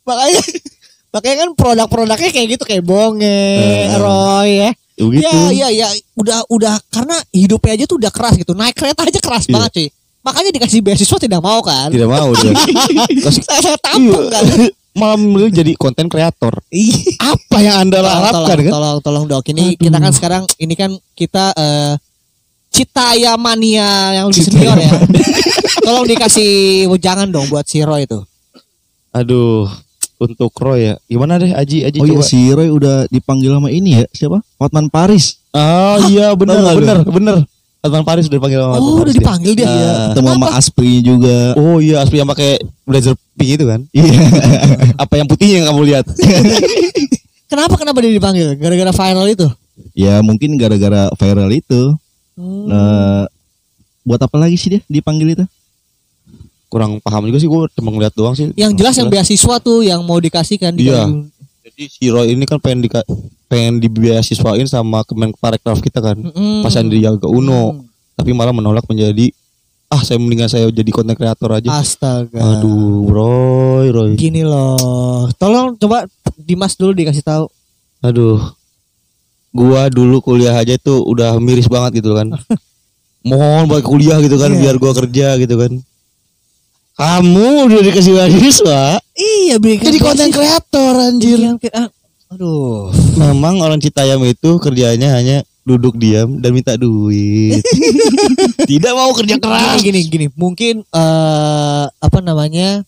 Makanya 0.00 0.40
makanya 1.10 1.36
kan 1.38 1.50
produk-produknya 1.54 2.30
kayak 2.30 2.46
gitu 2.50 2.64
kayak 2.64 2.82
Bonge, 2.82 3.26
Eh. 3.26 3.94
Roy 3.94 4.48
ya. 4.58 4.70
begitu 4.96 5.24
Ya, 5.24 5.48
ya, 5.50 5.68
ya, 5.72 5.88
udah, 6.14 6.44
udah 6.46 6.76
karena 6.88 7.16
hidupnya 7.30 7.72
aja 7.72 7.84
tuh 7.84 7.96
udah 7.96 8.10
keras 8.10 8.36
gitu. 8.36 8.52
Naik 8.52 8.74
kereta 8.74 9.02
aja 9.02 9.16
keras 9.18 9.44
Iya. 9.44 9.52
banget 9.54 9.70
cuy. 9.72 9.88
Makanya 10.20 10.50
dikasih 10.52 10.80
beasiswa 10.80 11.16
tidak 11.18 11.40
mau 11.40 11.60
kan? 11.60 11.88
Tidak 11.88 12.04
mau 12.04 12.28
dia. 12.34 12.52
Kasih- 13.24 13.40
Saya, 13.42 13.60
saya 13.64 13.78
tampung 13.78 14.28
kan. 14.28 14.44
Malah 14.92 15.16
lu 15.16 15.48
jadi 15.48 15.72
konten 15.74 16.04
kreator. 16.06 16.60
Iya. 16.68 17.16
Apa 17.18 17.56
yang 17.58 17.76
anda 17.80 17.98
harapkan 17.98 18.44
tolong, 18.44 18.60
kan? 18.60 18.72
tolong, 18.72 18.98
tolong 19.00 19.24
dok. 19.26 19.44
Ini 19.46 19.64
Aduh. 19.72 19.80
kita 19.80 19.98
kan 19.98 20.12
sekarang, 20.12 20.42
ini 20.58 20.74
kan 20.74 20.90
kita 21.14 21.44
eh 21.54 21.94
Citaya 22.70 23.34
Mania 23.34 23.88
yang 24.14 24.30
lebih 24.30 24.46
Citaya 24.46 24.72
senior 24.72 24.78
ya. 24.78 24.92
tolong 25.82 26.06
dikasih 26.06 26.50
jangan 26.96 27.26
dong 27.26 27.46
buat 27.46 27.64
si 27.64 27.82
Roy 27.82 28.06
itu. 28.06 28.22
Aduh, 29.10 29.66
untuk 30.16 30.54
Roy 30.54 30.86
ya. 30.86 30.94
Gimana 31.04 31.36
deh 31.36 31.50
Aji, 31.50 31.82
Aji 31.82 31.98
oh 31.98 32.06
iya 32.06 32.16
coba. 32.16 32.24
si 32.24 32.38
Roy 32.48 32.68
udah 32.68 33.04
dipanggil 33.08 33.50
sama 33.50 33.68
ini 33.68 33.98
ya 33.98 34.04
siapa 34.10 34.38
Hotman 34.56 34.86
Paris 34.86 35.42
Oh 35.50 35.98
iya 36.06 36.30
lu? 36.38 36.38
bener, 36.38 37.02
bener. 37.04 37.36
Adnan 37.80 38.04
Paris 38.04 38.28
udah 38.28 38.36
dipanggil 38.36 38.60
sama 38.60 38.76
Oh, 38.76 39.00
Paris 39.00 39.02
udah 39.02 39.14
dipanggil 39.16 39.52
dia. 39.56 39.64
Iya, 39.64 39.92
ketemu 40.12 40.28
sama 40.30 40.48
Aspri 40.52 40.92
juga 41.00 41.38
Oh 41.56 41.80
iya, 41.80 42.04
Aspi 42.04 42.16
yang 42.16 42.28
pakai 42.28 42.60
blazer 42.84 43.16
pink 43.34 43.56
itu 43.56 43.64
kan? 43.66 43.80
iya 43.90 44.20
Apa 45.02 45.16
yang 45.16 45.26
putihnya 45.26 45.54
yang 45.58 45.68
kamu 45.72 45.82
lihat? 45.88 46.04
Kenapa 47.50 47.74
kenapa 47.74 47.98
dia 47.98 48.14
dipanggil? 48.14 48.54
Gara-gara 48.54 48.92
viral 48.94 49.26
itu. 49.26 49.48
ya 49.90 50.20
mungkin 50.20 50.54
gara-gara 50.54 51.08
viral 51.16 51.50
itu 51.50 51.96
Hmm. 52.40 52.66
Eh, 52.72 53.24
buat 54.00 54.20
apa 54.24 54.36
lagi 54.40 54.56
sih 54.56 54.72
dia 54.72 54.80
dipanggil 54.88 55.36
itu 55.36 55.44
Kurang 56.70 57.02
paham 57.02 57.26
juga 57.26 57.42
sih 57.42 57.50
gue 57.50 57.60
cuma 57.74 57.90
ngeliat 57.90 58.14
doang 58.14 58.30
sih. 58.32 58.54
Yang 58.54 58.72
jelas 58.78 58.94
yang 58.94 59.10
beasiswa 59.10 59.54
tuh 59.58 59.82
yang 59.82 60.06
mau 60.06 60.22
dikasihkan 60.22 60.70
di 60.72 60.86
Iya. 60.86 61.02
Jadi 61.66 61.82
si 61.90 62.06
Roy 62.06 62.32
ini 62.32 62.46
kan 62.46 62.62
pengen 62.62 62.86
di 62.86 62.88
pengen 63.50 63.82
dibeasiswain 63.82 64.70
sama 64.70 65.02
Kemenparekraf 65.02 65.82
kita 65.82 65.98
kan. 65.98 66.14
Mm-mm. 66.14 66.62
Pas 66.62 66.70
Sandiaga 66.70 67.26
Uno, 67.26 67.74
Mm. 67.74 67.82
tapi 68.14 68.30
malah 68.30 68.54
menolak 68.54 68.86
menjadi 68.86 69.34
ah 69.90 69.98
saya 70.06 70.22
mendingan 70.22 70.46
saya 70.46 70.70
jadi 70.70 70.86
konten 70.94 71.18
kreator 71.18 71.50
aja. 71.58 71.66
Astaga. 71.74 72.38
Aduh, 72.38 73.10
Roy, 73.10 73.90
Roy. 73.90 74.10
Gini 74.14 74.46
loh. 74.46 75.26
Tolong 75.34 75.74
coba 75.74 76.06
Dimas 76.38 76.78
dulu 76.78 76.94
dikasih 76.94 77.26
tahu. 77.26 77.50
Aduh. 77.98 78.38
Gua 79.50 79.90
dulu 79.90 80.22
kuliah 80.22 80.54
aja 80.54 80.78
tuh 80.78 81.02
udah 81.02 81.34
miris 81.38 81.66
banget 81.66 82.00
gitu 82.00 82.14
kan. 82.14 82.30
Mohon 83.28 83.68
buat 83.68 83.82
kuliah 83.82 84.16
gitu 84.22 84.38
kan 84.38 84.54
Iya. 84.54 84.60
biar 84.62 84.76
gua 84.78 84.92
kerja 84.94 85.36
gitu 85.36 85.54
kan. 85.58 85.72
Kamu 86.94 87.66
udah 87.66 87.80
dikasih 87.80 88.12
beasiswa. 88.12 89.00
Iya, 89.16 89.56
berikan 89.56 89.88
Jadi 89.88 89.98
konten 89.98 90.28
kreator 90.28 90.94
anjir. 91.00 91.36
Iya. 91.40 91.56
Ah, 91.72 91.88
Aduh. 92.30 92.94
Memang 93.16 93.58
orang 93.58 93.82
Citayam 93.82 94.22
itu 94.22 94.60
kerjanya 94.62 95.18
hanya 95.18 95.42
duduk 95.60 95.96
diam 95.96 96.38
dan 96.38 96.54
minta 96.54 96.78
duit. 96.78 97.58
Tidak 98.70 98.92
mau 98.92 99.10
kerja 99.12 99.36
keras. 99.36 99.82
Gini, 99.82 100.06
gini, 100.06 100.08
gini. 100.08 100.26
Mungkin 100.32 100.86
eh 100.86 101.84
apa 101.90 102.18
namanya? 102.20 102.86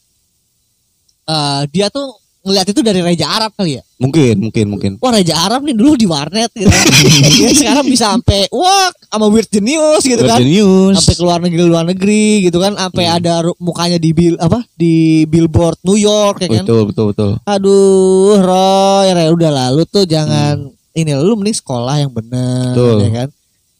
eh 1.22 1.60
dia 1.70 1.86
tuh 1.88 2.21
ngeliat 2.42 2.66
itu 2.66 2.80
dari 2.82 3.00
Raja 3.00 3.26
Arab 3.30 3.54
kali 3.54 3.78
ya. 3.78 3.82
Mungkin, 4.02 4.34
mungkin, 4.42 4.66
mungkin. 4.66 4.90
Wah 4.98 5.14
Raja 5.14 5.34
Arab 5.46 5.62
nih 5.62 5.78
dulu 5.78 5.94
di 5.94 6.10
warnet 6.10 6.50
gitu. 6.50 6.66
Dia 7.38 7.50
sekarang 7.54 7.86
bisa 7.86 8.18
sampai 8.18 8.50
wah 8.50 8.90
sama 9.06 9.30
Weird 9.30 9.46
Genius 9.46 10.02
gitu 10.02 10.26
kan. 10.26 10.42
Genius. 10.42 10.98
Sampai 10.98 11.14
ke 11.14 11.22
luar 11.22 11.38
negeri 11.38 11.62
luar 11.62 11.84
negeri 11.86 12.42
gitu 12.50 12.58
kan. 12.58 12.74
Sampai 12.74 13.06
ada 13.06 13.46
ru- 13.46 13.58
mukanya 13.62 14.02
di 14.02 14.10
bil 14.10 14.34
apa 14.42 14.66
di 14.74 15.22
billboard 15.30 15.78
New 15.86 15.94
York 15.96 16.42
ya 16.42 16.48
kan. 16.50 16.64
Betul, 16.66 16.82
betul, 16.90 17.04
betul. 17.14 17.30
Aduh, 17.46 18.42
Roy, 18.42 19.06
Roy 19.14 19.28
udah 19.30 19.50
lalu 19.54 19.82
tuh 19.86 20.02
jangan 20.02 20.66
ini 20.92 21.10
lu 21.16 21.38
mending 21.38 21.56
sekolah 21.56 22.04
yang 22.04 22.12
bener 22.12 22.74
Betul. 22.74 22.96
ya 23.06 23.10
kan. 23.24 23.28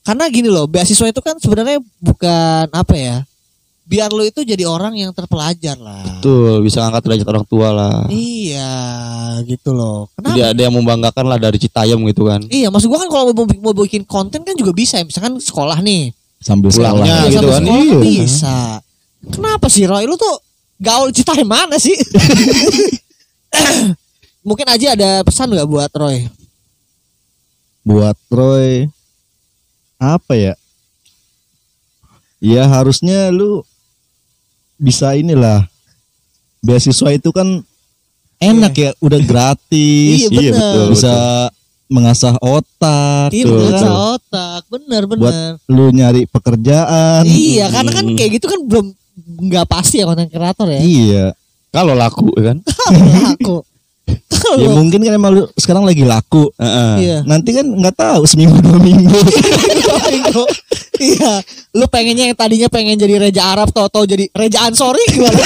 Karena 0.03 0.25
gini 0.35 0.49
loh, 0.51 0.67
beasiswa 0.67 1.07
itu 1.07 1.23
kan 1.23 1.39
sebenarnya 1.39 1.79
bukan 2.03 2.67
apa 2.75 2.95
ya? 2.99 3.17
Biar 3.83 4.15
lu 4.15 4.23
itu 4.23 4.47
jadi 4.47 4.63
orang 4.63 4.95
yang 4.95 5.11
terpelajar 5.11 5.75
lah. 5.75 6.07
Betul, 6.07 6.63
bisa 6.63 6.87
ngangkat 6.87 7.03
derajat 7.03 7.29
orang 7.29 7.47
tua 7.51 7.69
lah. 7.75 7.97
Iya, 8.07 8.73
gitu 9.43 9.75
loh. 9.75 10.07
Kenapa? 10.15 10.39
Jadi 10.39 10.43
ada 10.55 10.61
yang 10.63 10.75
membanggakan 10.79 11.25
lah 11.27 11.37
dari 11.37 11.59
Citayam 11.59 11.99
gitu 12.07 12.31
kan. 12.31 12.47
Iya, 12.47 12.71
maksud 12.71 12.87
gua 12.87 13.03
kan 13.03 13.11
kalau 13.11 13.35
mau, 13.35 13.45
mau 13.45 13.75
bikin 13.75 14.07
konten 14.07 14.47
kan 14.47 14.55
juga 14.55 14.71
bisa 14.71 14.97
ya. 14.97 15.05
Misalkan 15.05 15.35
sekolah 15.43 15.83
nih. 15.83 16.15
Sambil 16.39 16.71
Pulangnya 16.71 17.03
sekolah. 17.03 17.07
Iya, 17.07 17.23
gitu 17.27 17.37
sambil 17.37 17.51
kan. 17.51 17.63
sekolah 17.63 17.83
Iya. 17.83 17.99
bisa. 18.01 18.57
Kenapa 19.23 19.67
sih 19.67 19.85
Roy? 19.87 20.05
Lu 20.07 20.15
tuh 20.15 20.35
gaul 20.79 21.11
cita 21.11 21.35
yang 21.35 21.51
mana 21.51 21.75
sih? 21.79 21.95
Mungkin 24.47 24.67
aja 24.67 24.99
ada 24.99 25.11
pesan 25.23 25.51
nggak 25.51 25.71
buat 25.71 25.91
Roy? 25.95 26.27
buat 27.83 28.15
Roy 28.31 28.87
apa 29.99 30.35
ya? 30.39 30.55
Ya 32.39 32.67
harusnya 32.67 33.31
lu 33.31 33.63
bisa 34.83 35.15
inilah 35.15 35.63
beasiswa 36.59 37.15
itu 37.15 37.31
kan 37.31 37.63
enak 38.37 38.75
ya, 38.75 38.91
udah 38.99 39.21
gratis. 39.23 40.27
Iya, 40.27 40.51
bener. 40.51 40.53
betul. 40.59 40.87
Bisa 40.99 41.15
mengasah 41.87 42.35
otak. 42.43 43.31
Iya, 43.31 43.45
tuh, 43.47 43.55
bener, 43.55 43.79
tuh. 43.79 43.95
otak. 44.19 44.63
Bener, 44.67 45.03
bener. 45.07 45.23
Buat 45.23 45.37
lu 45.71 45.85
nyari 45.95 46.27
pekerjaan. 46.27 47.23
Iya, 47.23 47.71
karena 47.71 47.91
kan 47.93 48.05
Hmm. 48.11 48.17
kayak 48.19 48.31
gitu 48.43 48.47
kan 48.51 48.61
belum 48.67 48.87
nggak 49.47 49.67
pasti 49.71 50.03
ya 50.03 50.09
konten 50.09 50.27
kreator 50.27 50.67
ya. 50.67 50.81
Iya. 50.83 51.25
Kalau 51.71 51.95
laku 51.95 52.35
ya 52.35 52.51
kan. 52.51 52.59
Aku. 53.39 53.63
Ya 54.59 54.69
mungkin 54.75 54.99
kan 54.99 55.13
emang 55.15 55.31
lu 55.33 55.43
sekarang 55.55 55.87
lagi 55.87 56.03
laku. 56.03 56.51
Heeh. 56.59 56.93
iya. 56.99 57.19
Nanti 57.23 57.55
kan 57.55 57.65
nggak 57.65 57.95
tahu 57.95 58.27
seminggu 58.27 58.59
dua 58.59 58.77
minggu. 58.83 59.15
iya, 61.03 61.43
lu 61.75 61.87
pengennya 61.91 62.31
yang 62.31 62.39
tadinya 62.39 62.71
pengen 62.71 62.95
jadi 62.95 63.19
Reja 63.19 63.43
Arab 63.51 63.75
tau-tau 63.75 64.07
jadi 64.07 64.31
Reja 64.31 64.71
Ansori 64.71 65.03
gimana? 65.15 65.43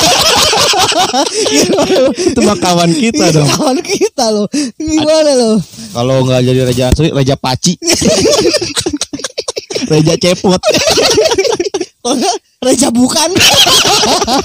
Itu 2.12 2.40
mah 2.44 2.56
kawan 2.60 2.92
kita 2.92 3.24
Iya, 3.32 3.36
dong. 3.40 3.48
Kawan 3.48 3.78
kita 3.80 4.24
loh. 4.32 4.46
Gimana 4.76 5.30
lo? 5.32 5.52
Kalau 5.96 6.14
nggak 6.28 6.40
jadi 6.44 6.60
Raja 6.68 6.84
Ansori, 6.92 7.08
Raja 7.10 7.34
Paci. 7.40 7.74
Reja 9.92 10.14
cepot. 10.18 10.60
Reja 12.62 12.88
bukan. 12.90 13.30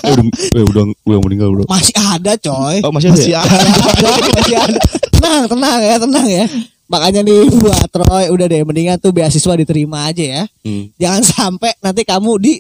eh, 0.06 0.14
udah, 0.14 0.26
eh, 0.54 0.64
udah, 0.66 0.84
udah 1.08 1.20
meninggal 1.26 1.50
bro. 1.54 1.64
Masih 1.70 1.94
ada 1.98 2.34
coy. 2.38 2.82
Oh 2.86 2.92
masih 2.94 3.10
ada. 3.14 3.18
Masih 3.18 3.32
ya? 3.34 3.42
ada. 3.42 3.58
Masih 3.58 4.06
ada, 4.06 4.30
masih 4.38 4.56
ada. 4.58 4.80
Tenang, 5.14 5.44
tenang 5.50 5.80
ya, 5.82 5.96
tenang 5.98 6.28
ya. 6.28 6.46
Makanya 6.92 7.24
nih 7.24 7.48
buat 7.64 7.92
Roy 7.96 8.28
udah 8.28 8.46
deh 8.52 8.62
mendingan 8.68 9.00
tuh 9.00 9.16
beasiswa 9.16 9.56
diterima 9.56 10.12
aja 10.12 10.24
ya. 10.24 10.44
Hmm. 10.68 10.92
Jangan 11.00 11.24
sampai 11.24 11.72
nanti 11.80 12.04
kamu 12.04 12.32
di 12.44 12.60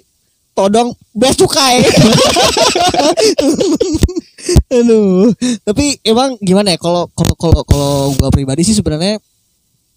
todong 0.56 0.96
bea 1.12 1.36
cukai. 1.36 1.84
Aduh, 4.72 5.30
tapi 5.67 6.00
emang 6.02 6.39
gimana 6.41 6.74
ya 6.74 6.80
kalau 6.80 7.06
kalau 7.13 7.36
kalau 7.38 7.62
kalau 7.67 7.91
gua 8.17 8.32
pribadi 8.34 8.65
sih 8.65 8.74
sebenarnya 8.74 9.22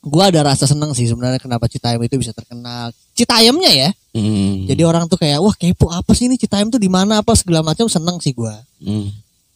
gua 0.04 0.28
ada 0.28 0.44
rasa 0.44 0.68
seneng 0.68 0.92
sih 0.92 1.08
sebenarnya 1.08 1.40
kenapa 1.40 1.70
Citayam 1.70 2.02
itu 2.02 2.18
bisa 2.18 2.34
terkenal. 2.34 2.90
Citayamnya 3.14 3.70
ya. 3.70 3.88
Hmm. 4.14 4.66
Jadi 4.66 4.82
orang 4.84 5.06
tuh 5.06 5.16
kayak 5.16 5.38
wah 5.40 5.54
kepo 5.54 5.88
apa 5.94 6.12
sih 6.12 6.26
ini 6.26 6.36
Citayam 6.36 6.68
tuh 6.68 6.82
di 6.82 6.90
mana 6.90 7.22
apa 7.22 7.32
segala 7.38 7.62
macam 7.62 7.86
seneng 7.86 8.18
sih 8.18 8.34
gua. 8.34 8.54
Hmm. 8.82 9.10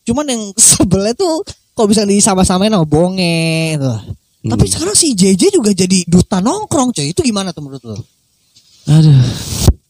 Cuman 0.06 0.24
yang 0.24 0.42
sebelnya 0.78 1.12
tuh 1.18 1.44
kalau 1.76 1.86
bisa 1.90 2.02
disama-samain 2.08 2.72
sama 2.72 2.86
bonge 2.88 3.76
tuh. 3.78 3.98
Tapi 4.48 4.64
Hmm. 4.64 4.72
sekarang 4.72 4.94
si 4.94 5.12
JJ 5.12 5.42
juga 5.50 5.70
jadi 5.70 6.04
duta 6.04 6.38
nongkrong 6.38 6.90
coy. 6.90 7.12
Itu 7.12 7.20
gimana 7.20 7.52
tuh 7.52 7.62
menurut 7.62 7.82
lo? 7.84 7.96
Aduh. 8.88 9.20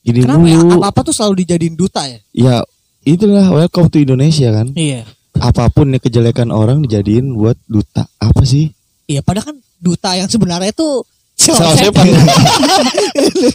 Gini 0.00 0.24
Kenapa 0.24 0.44
ya 0.44 0.58
dulu. 0.58 0.80
apa-apa 0.80 1.00
tuh 1.04 1.14
selalu 1.14 1.34
dijadiin 1.44 1.74
duta 1.74 2.02
ya? 2.02 2.18
Ya 2.32 2.54
itulah 3.02 3.46
welcome 3.48 3.88
to 3.88 3.98
Indonesia 3.98 4.48
kan. 4.50 4.72
Iya. 4.72 5.04
Apa 5.38 5.68
pun 5.68 5.92
nih 5.92 6.00
kejelekan 6.00 6.50
orang 6.50 6.82
dijadiin 6.82 7.30
buat 7.30 7.54
duta. 7.64 8.08
Apa 8.18 8.42
sih? 8.42 8.72
Iya, 9.06 9.22
padahal 9.22 9.54
kan 9.54 9.56
duta 9.78 10.10
yang 10.12 10.26
sebenarnya 10.26 10.72
itu 10.72 10.88
Salah 11.38 11.70
sepan. 11.72 12.02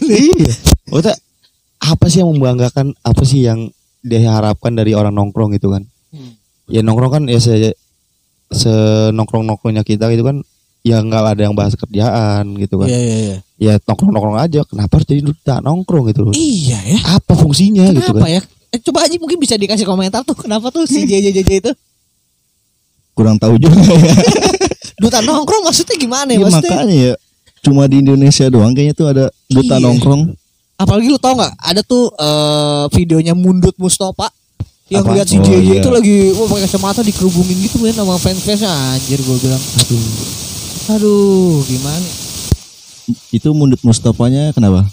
iya. 0.08 0.52
Maksudnya 0.88 1.16
apa 1.84 2.04
sih 2.08 2.18
yang 2.22 2.32
membanggakan? 2.32 2.96
Apa 3.02 3.22
sih 3.22 3.44
yang 3.44 3.68
diharapkan 4.00 4.72
dari 4.72 4.96
orang 4.96 5.12
nongkrong 5.12 5.52
gitu 5.52 5.68
kan? 5.68 5.84
Hmm. 6.08 6.32
Ya 6.64 6.80
nongkrong 6.80 7.12
kan 7.12 7.22
ya 7.28 7.36
se, 7.36 7.76
se 8.48 8.72
nongkrong 9.12 9.44
nongkrongnya 9.44 9.84
kita 9.84 10.08
gitu 10.08 10.24
kan 10.24 10.40
ya 10.84 11.00
nggak 11.00 11.32
ada 11.32 11.42
yang 11.42 11.56
bahas 11.56 11.72
kerjaan 11.72 12.44
gitu 12.56 12.76
kan 12.76 12.86
Iya, 12.86 13.00
iya, 13.00 13.16
iya. 13.18 13.36
ya 13.56 13.72
nongkrong 13.80 14.12
nongkrong 14.12 14.36
aja 14.38 14.60
kenapa 14.62 14.92
harus 14.94 15.08
jadi 15.08 15.24
duta 15.24 15.54
nongkrong 15.58 16.12
gitu 16.12 16.20
loh 16.22 16.32
Iya 16.32 16.76
ya. 16.84 16.98
apa 17.14 17.32
fungsinya 17.32 17.88
gitu 17.90 18.12
Kenapa 18.12 18.28
kan 18.28 18.36
ya? 18.36 18.42
Eh, 18.68 18.80
coba 18.82 18.98
aja 19.02 19.16
mungkin 19.16 19.38
bisa 19.38 19.54
dikasih 19.54 19.82
komentar 19.82 20.20
tuh 20.22 20.36
kenapa 20.36 20.68
tuh 20.68 20.84
si 20.84 21.02
JJ 21.02 21.40
itu 21.40 21.72
Kurang 23.12 23.38
tahu 23.38 23.56
juga 23.56 23.78
ya. 23.78 24.12
duta 25.00 25.18
nongkrong 25.20 25.64
maksudnya 25.64 25.96
gimana 25.96 26.28
ya? 26.28 26.36
Ya, 26.36 26.42
maksudnya 26.44 26.70
makanya 26.76 26.96
ya 27.00 27.14
cuma 27.64 27.82
di 27.86 27.96
Indonesia 27.98 28.44
doang 28.46 28.70
kayaknya 28.70 28.92
tuh 28.92 29.06
ada 29.08 29.24
duta 29.48 29.74
Iya. 29.74 29.82
nongkrong. 29.82 30.22
apalagi 30.74 31.06
lu 31.06 31.16
tau 31.16 31.32
nggak 31.32 31.54
ada 31.56 31.80
tuh 31.80 32.12
eh, 32.12 32.84
videonya 32.92 33.32
Mundut 33.32 33.72
Mustafa 33.76 34.28
yang 34.90 35.06
lihat 35.08 35.24
si 35.24 35.38
Oh, 35.38 35.42
JJ 35.42 35.56
iya. 35.56 35.80
itu 35.80 35.88
lagi 35.88 36.16
wah 36.34 36.44
pakai 36.44 36.68
kacamata 36.68 37.00
dikerubungin 37.00 37.56
gitu 37.62 37.80
kan 37.80 37.94
sama 37.94 38.18
fans-fansnya 38.18 38.68
anjir 38.68 39.16
gue 39.16 39.36
bilang 39.40 39.62
aduh 39.80 40.43
aduh 40.86 41.64
gimana 41.64 42.06
Itu 43.28 43.52
Mundut 43.52 43.80
Mustafanya 43.80 44.48
kenapa? 44.50 44.88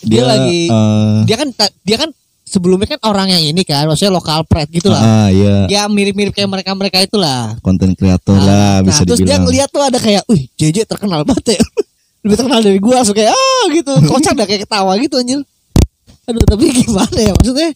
Dia 0.00 0.22
lagi- 0.22 0.68
eh, 0.68 1.18
dia 1.24 1.36
kan 1.36 1.48
dia 1.82 1.96
kan 1.96 2.10
sebelumnya 2.42 2.86
kan 2.88 3.00
orang 3.04 3.26
yang 3.28 3.42
ini 3.44 3.62
kan 3.62 3.84
maksudnya 3.84 4.12
lokal 4.12 4.46
pride 4.46 4.70
gitu 4.70 4.86
lah 4.86 5.02
ah 5.02 5.28
iya 5.28 5.66
ya 5.66 5.82
mirip-mirip 5.84 6.30
kayak 6.30 6.46
mereka-mereka 6.46 7.02
itulah 7.02 7.58
konten 7.58 7.90
kreator 7.92 8.32
Nah, 8.32 8.44
lah 8.44 8.54
nah, 8.76 8.86
bisa 8.86 9.02
terus 9.02 9.18
dia 9.18 9.26
dibilang. 9.28 9.42
ngeliat 9.44 9.68
tuh 9.68 9.82
ada 9.82 9.98
kayak, 9.98 10.22
wih 10.26 10.46
JJ 10.54 10.86
terkenal 10.86 11.22
banget 11.22 11.58
ya. 11.58 11.62
Lebih 12.22 12.36
terkenal 12.36 12.60
dari 12.60 12.78
gua 12.78 12.94
langsung 12.96 13.14
kayak, 13.14 13.30
ah 13.30 13.64
gitu. 13.68 13.92
Kocak 14.04 14.34
dah 14.34 14.42
kayak 14.44 14.62
ketawa 14.62 14.92
gitu 14.96 15.14
anjir. 15.16 15.40
Aduh 16.24 16.42
tapi 16.44 16.64
gimana 16.80 17.18
ya 17.18 17.32
maksudnya? 17.32 17.70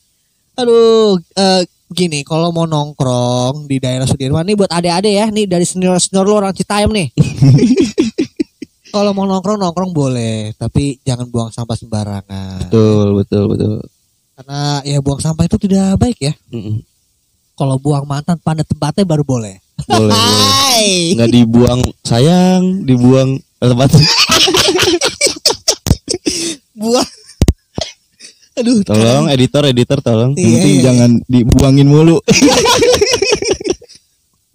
Aduh, 0.56 1.18
eh, 1.18 1.62
gini 1.88 2.22
kalau 2.22 2.50
mau 2.50 2.62
nongkrong 2.64 3.66
di 3.66 3.78
daerah 3.78 4.06
Sudirman 4.06 4.42
nih 4.44 4.54
buat 4.54 4.70
adik-adik 4.70 5.10
ya, 5.12 5.26
nih 5.28 5.46
dari 5.46 5.62
senior-senior 5.62 6.22
lu 6.22 6.34
orang 6.36 6.50
Citayam 6.52 6.90
nih. 6.90 7.10
kalau 8.94 9.10
mau 9.14 9.26
nongkrong 9.26 9.58
nongkrong 9.58 9.92
boleh, 9.94 10.52
tapi 10.58 10.98
jangan 11.02 11.26
buang 11.30 11.50
sampah 11.50 11.76
sembarangan. 11.78 12.66
betul 12.66 13.20
betul 13.22 13.44
betul 13.50 13.74
Karena 14.36 14.80
ya 14.82 14.98
buang 15.04 15.20
sampah 15.20 15.44
itu 15.44 15.56
tidak 15.60 16.00
baik 16.00 16.18
ya. 16.20 16.32
Kalau 17.54 17.76
buang 17.76 18.08
mantan 18.08 18.40
pada 18.40 18.64
tempatnya 18.64 19.04
baru 19.04 19.20
boleh. 19.22 19.60
boleh 19.84 20.12
boleh 20.12 21.16
nggak 21.16 21.30
dibuang 21.32 21.80
sayang 22.04 22.84
dibuang 22.84 23.36
tempat 23.60 23.96
Buang. 26.80 27.04
Aduh, 28.56 28.80
tolong 28.84 29.28
editor 29.28 29.64
editor 29.68 30.00
tolong 30.00 30.32
Iya, 30.36 30.44
Yang 30.44 30.52
penting 30.56 30.74
iya. 30.76 30.84
jangan 30.84 31.10
dibuangin 31.28 31.88
mulu. 31.88 32.16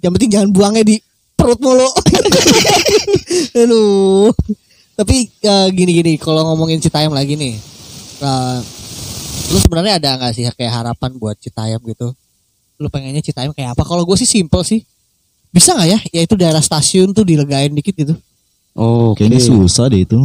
Yang 0.02 0.12
penting 0.18 0.30
jangan 0.34 0.50
buangnya 0.54 0.84
di 0.86 0.98
perut 1.46 1.62
mulu. 1.62 1.86
Aduh. 3.62 4.34
Tapi 4.96 5.16
eh, 5.30 5.68
gini-gini 5.70 6.16
kalau 6.16 6.42
ngomongin 6.48 6.80
Citayam 6.80 7.12
lagi 7.12 7.36
nih. 7.36 7.54
eh, 8.18 8.58
lu 9.46 9.58
sebenarnya 9.60 10.00
ada 10.00 10.10
nggak 10.18 10.32
sih 10.34 10.44
kayak 10.50 10.74
harapan 10.74 11.12
buat 11.14 11.38
Citayam 11.38 11.78
gitu? 11.84 12.10
Lu 12.76 12.90
pengennya 12.90 13.22
Citayam 13.22 13.52
kayak 13.52 13.78
apa? 13.78 13.84
Kalau 13.84 14.02
gue 14.02 14.18
sih 14.18 14.26
simple 14.26 14.64
sih. 14.64 14.82
Bisa 15.50 15.72
nggak 15.72 15.88
ya? 15.88 16.00
Ya 16.12 16.22
itu 16.24 16.34
daerah 16.34 16.60
stasiun 16.60 17.12
tuh 17.12 17.22
dilegain 17.22 17.72
dikit 17.72 17.94
gitu. 17.94 18.16
oh 18.74 19.14
Kayaknya 19.14 19.40
susah 19.40 19.88
deh 19.88 20.02
itu. 20.02 20.20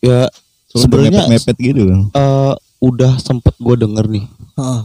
ya 0.00 0.28
Sebenarnya 0.70 1.22
sebenarnya 1.22 1.32
mepet 1.32 1.56
gitu 1.56 1.82
kan. 1.84 2.00
eh, 2.12 2.52
udah 2.80 3.12
sempet 3.16 3.54
gue 3.56 3.76
denger 3.78 4.04
nih 4.06 4.24
Heeh. 4.54 4.80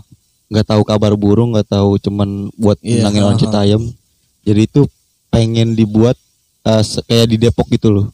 nggak 0.47 0.65
tahu 0.65 0.81
kabar 0.81 1.11
burung 1.13 1.51
nggak 1.51 1.67
tahu 1.67 1.97
cuman 1.97 2.47
buat 2.55 2.79
Iya, 2.79 3.03
menangin 3.03 3.23
orang 3.23 3.35
aha. 3.35 3.43
Citayam 3.43 3.81
jadi 4.41 4.61
itu 4.63 4.81
pengen 5.29 5.73
dibuat 5.73 6.17
eh, 6.61 6.81
se- 6.81 7.01
kayak 7.03 7.27
di 7.27 7.37
Depok 7.39 7.67
gitu 7.67 7.89
loh 7.89 8.05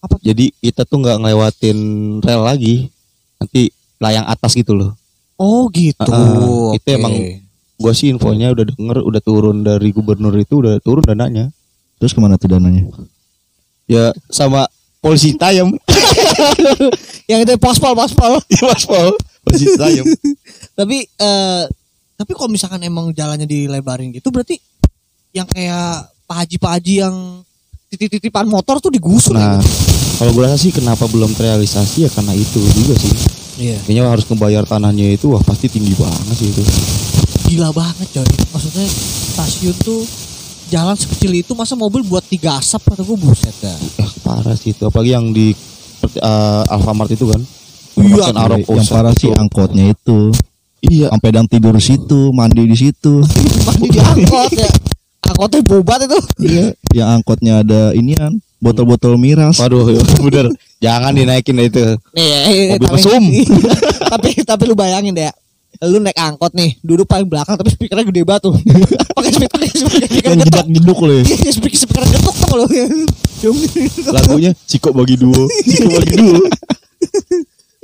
Apa? 0.00 0.16
jadi 0.18 0.52
kita 0.54 0.82
tuh 0.82 0.98
nggak 0.98 1.16
ngelewatin 1.18 1.78
rel 2.20 2.42
lagi 2.42 2.88
nanti 3.36 3.68
layang 3.96 4.24
atas 4.24 4.52
gitu 4.52 4.72
loh 4.72 4.92
Oh 5.34 5.66
gitu. 5.68 5.98
Ah, 6.06 6.70
itu 6.70 6.78
Oke. 6.80 6.94
emang 6.94 7.14
gua 7.74 7.90
sih 7.90 8.06
infonya 8.06 8.54
udah 8.54 8.64
denger 8.64 9.02
udah 9.02 9.18
turun 9.18 9.60
dari 9.60 9.90
gubernur 9.90 10.30
itu 10.34 10.62
udah 10.62 10.78
turun 10.78 11.02
dananya 11.02 11.50
Terus 11.96 12.10
ke 12.10 12.20
mana 12.20 12.34
tuh 12.34 12.50
dananya? 12.50 12.86
ya 13.84 14.08
sama 14.28 14.70
polisi 14.98 15.34
Citayam 15.34 15.74
yang 17.30 17.40
itu 17.40 17.52
pospol 17.56 17.92
pospol. 17.92 18.38
ya 18.54 18.62
Mas 18.64 18.84
Pol 18.84 19.10
polisi 19.42 19.66
Citayam 19.68 20.06
tapi 20.78 21.02
eh 21.04 21.64
tapi 22.14 22.30
kalau 22.32 22.48
misalkan 22.48 22.80
emang 22.80 23.10
jalannya 23.10 23.44
dilebarin 23.44 24.14
gitu 24.14 24.30
berarti 24.30 24.56
yang 25.32 25.44
kayak 25.44 26.13
Pak 26.24 26.36
Haji 26.38 26.56
Pak 26.56 26.70
Haji 26.72 26.94
yang 26.98 27.14
titip-titipan 27.88 28.44
motor 28.44 28.78
tuh 28.78 28.88
digusur 28.88 29.32
nah 29.32 29.56
ya? 29.56 29.64
kalau 30.16 30.30
gue 30.32 30.42
rasa 30.42 30.58
sih 30.58 30.70
kenapa 30.70 31.04
belum 31.06 31.30
terrealisasi 31.30 32.04
ya 32.04 32.10
karena 32.10 32.32
itu 32.32 32.58
juga 32.74 32.94
sih 32.96 33.12
Iya. 33.54 33.78
kayaknya 33.80 34.10
harus 34.10 34.26
ngebayar 34.26 34.66
tanahnya 34.66 35.14
itu 35.14 35.30
wah 35.30 35.38
pasti 35.38 35.70
tinggi 35.70 35.94
banget 35.94 36.34
sih 36.34 36.50
itu 36.50 36.62
Gila 37.44 37.70
banget 37.70 38.08
coy. 38.10 38.24
Maksudnya 38.50 38.82
stasiun 38.82 39.76
tuh 39.78 40.00
jalan 40.66 40.96
sekecil 40.96 41.30
itu 41.36 41.52
masa 41.52 41.76
mobil 41.76 42.02
buat 42.02 42.24
tiga 42.24 42.56
asap 42.56 42.82
kata 42.82 43.04
gue 43.04 43.14
buset 43.14 43.54
dah. 43.60 43.78
eh 43.94 44.10
parah 44.24 44.56
sih 44.56 44.72
itu 44.72 44.82
apalagi 44.82 45.12
yang 45.12 45.30
di 45.30 45.52
eh, 46.02 46.62
Alfamart 46.66 47.12
itu 47.12 47.28
kan 47.28 47.38
Iya. 47.94 48.34
Arab 48.34 48.58
yang 48.64 48.88
parah 48.88 49.14
itu. 49.14 49.20
sih 49.20 49.30
angkotnya 49.30 49.84
itu. 49.88 50.34
iya 50.82 51.06
Sampai 51.08 51.30
dan 51.30 51.46
tidur 51.46 51.78
situ, 51.78 52.34
mandi 52.34 52.66
di 52.66 52.74
situ. 52.74 53.22
Mandi 53.68 53.86
di 53.86 54.00
angkot 54.02 54.50
ya. 54.50 54.66
Angkotnya 55.24 55.60
bobat 55.64 56.00
itu. 56.04 56.18
Iya, 56.44 56.64
yang 56.92 57.08
angkotnya 57.20 57.64
ada 57.64 57.96
inian, 57.96 58.38
botol-botol 58.60 59.16
miras. 59.16 59.56
waduh 59.56 59.88
bener 60.20 60.52
jangan 60.80 61.16
dinaikin 61.16 61.56
itu 61.64 61.96
Nih, 62.12 62.76
Mobil 62.76 62.88
tapi, 62.88 62.96
mesum. 63.00 63.24
tapi 64.12 64.28
tapi 64.44 64.62
lu 64.68 64.76
bayangin 64.76 65.16
deh. 65.16 65.32
Lu 65.84 65.98
naik 65.98 66.16
angkot 66.16 66.54
nih, 66.54 66.78
duduk 66.86 67.04
paling 67.04 67.26
belakang 67.26 67.58
tapi 67.58 67.74
speakernya 67.74 68.06
gede 68.06 68.22
banget 68.22 68.46
tuh. 68.46 68.54
Pakai 69.16 69.30
speaker, 69.34 69.58
speaker, 69.64 70.06
speaker 70.06 70.30
Yang 70.32 70.38
jedak 70.48 70.66
jeduk 70.70 70.98
loh 71.02 71.14
ya. 71.18 71.24
Iya, 71.26 71.50
speaker 71.50 71.78
speaker 71.82 72.04
getok 72.08 72.34
tuh 72.36 72.48
kalau. 72.48 72.66
lagunya 74.08 74.56
Ciko 74.64 74.88
bagi 74.96 75.20
duo 75.20 75.44
Ciko 75.68 75.88
bagi 76.00 76.14
duo 76.16 76.40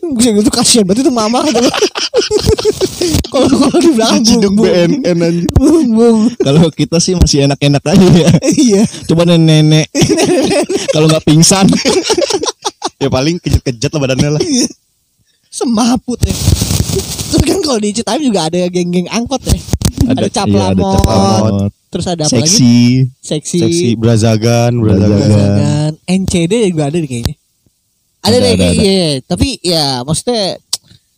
Bisa 0.01 0.31
gitu 0.33 0.51
kasihan 0.51 0.85
banget 0.89 1.05
itu 1.07 1.13
mama 1.13 1.45
kata 1.45 1.61
lu. 1.61 1.71
Kalau 3.31 3.47
kalau 3.47 3.79
di 3.79 3.91
belakang 3.95 4.23
Ciduk 4.27 4.53
BNN 4.59 5.19
aja. 5.23 5.47
Kalau 6.41 6.67
kita 6.73 6.97
sih 6.99 7.15
masih 7.15 7.47
enak-enak 7.47 7.83
aja 7.85 8.09
ya. 8.11 8.31
Iya. 8.43 8.83
Coba 9.07 9.29
nenek-nenek. 9.29 9.87
Kalau 10.91 11.07
nggak 11.07 11.25
pingsan. 11.25 11.67
ya 13.01 13.09
paling 13.09 13.41
kejat-kejat 13.41 13.91
lah 13.97 14.01
badannya 14.05 14.31
lah 14.37 14.43
Semaput 15.51 16.21
ya. 16.21 16.35
Terus 17.31 17.43
kan 17.43 17.59
kalau 17.65 17.79
di 17.81 17.91
Citayam 17.95 18.23
juga 18.23 18.47
ada 18.51 18.61
geng-geng 18.71 19.09
angkot 19.11 19.41
ya. 19.47 19.59
Ada, 20.11 20.27
iya, 20.27 20.43
ada 20.43 20.59
lamot. 20.75 20.95
cap 20.97 21.07
lamot. 21.07 21.71
Terus 21.91 22.07
ada 22.07 22.23
apa 22.27 22.37
lagi? 22.39 22.47
Seksi. 22.47 22.77
Seksi. 23.19 23.59
seksi 23.59 23.89
brazagan 23.99 24.79
brazagan 24.79 25.19
Brazagan. 25.19 25.91
NCD 26.07 26.71
juga 26.71 26.87
ada 26.87 26.97
nih 26.99 27.11
kayaknya. 27.11 27.35
Ada, 28.21 28.29
Ada, 28.31 28.37
deh 28.39 28.51
ada, 28.51 28.61
kayaknya. 28.61 28.83
iya. 28.85 29.09
Tapi 29.23 29.49
ya 29.61 29.85
maksudnya 30.03 30.43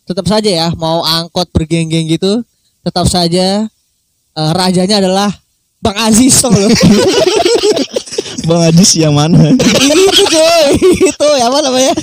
tetap 0.03 0.25
saja 0.25 0.49
ya 0.49 0.67
mau 0.73 0.99
angkot 1.01 1.47
bergeng-geng 1.49 2.07
gitu 2.07 2.43
tetap 2.79 3.07
saja 3.07 3.63
eh, 4.33 4.51
rajanya 4.51 4.99
adalah 4.99 5.29
Bang 5.79 5.95
Aziz 5.97 6.35
tau 6.37 6.51
lo. 6.51 6.67
Bang 8.43 8.59
Ajis 8.61 8.95
yang 8.95 9.15
mana? 9.15 9.55
itu 9.87 10.23
cuy 10.25 10.67
itu 11.01 11.27
ya 11.33 11.47
apa 11.47 11.59
namanya 11.59 11.95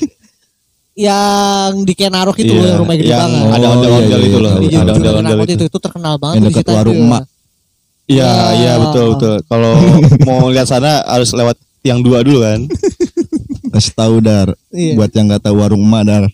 yang 0.97 1.85
di 1.85 1.93
Kenarok 1.93 2.37
itu 2.37 2.49
Iya, 2.51 2.65
yang 2.67 2.79
rumah 2.79 2.95
gede 2.95 3.09
yang 3.09 3.21
banget 3.23 3.41
Oh, 3.41 3.53
ada 3.53 3.67
ondel-ondel 3.71 4.09
iya, 4.11 4.27
itu 4.27 4.31
iya, 4.31 4.41
loh 4.41 4.53
ada 4.81 4.93
ondel-ondel 4.93 5.37
itu 5.39 5.53
itu, 5.55 5.65
itu 5.69 5.79
terkenal 5.79 6.15
banget 6.17 6.37
Yang 6.37 6.45
di 6.47 6.55
dekat 6.57 6.75
warung 6.75 6.97
ya. 6.97 7.05
emak. 7.05 7.25
Iya, 8.07 8.25
Ya. 8.27 8.33
iya 8.57 8.73
betul 8.81 9.05
betul. 9.15 9.35
Kalau 9.51 9.73
mau 10.25 10.49
lihat 10.49 10.67
sana 10.67 11.05
harus 11.05 11.31
lewat 11.31 11.55
yang 11.83 12.01
dua 12.01 12.21
dulu 12.21 12.43
kan. 12.43 12.61
Kasih 13.71 13.95
tahu 13.95 14.19
dar. 14.19 14.51
Iya. 14.71 14.95
Buat 14.95 15.11
yang 15.13 15.27
nggak 15.31 15.43
tahu 15.43 15.57
warung 15.57 15.81
emak 15.81 16.03
dar. 16.05 16.25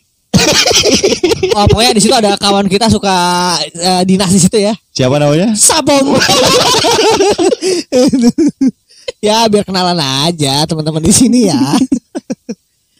Oh, 1.53 1.65
pokoknya 1.67 1.93
di 1.93 2.01
situ 2.01 2.13
ada 2.13 2.37
kawan 2.37 2.67
kita 2.67 2.89
suka 2.89 3.13
eh, 3.73 4.03
dinas 4.05 4.29
di 4.29 4.41
situ 4.41 4.57
ya. 4.57 4.73
Siapa 4.93 5.17
namanya? 5.17 5.57
Sabong. 5.57 6.17
ya 9.23 9.47
biar 9.49 9.65
kenalan 9.65 9.97
aja 10.27 10.65
teman-teman 10.65 11.03
di 11.03 11.13
sini 11.15 11.49
ya. 11.49 11.57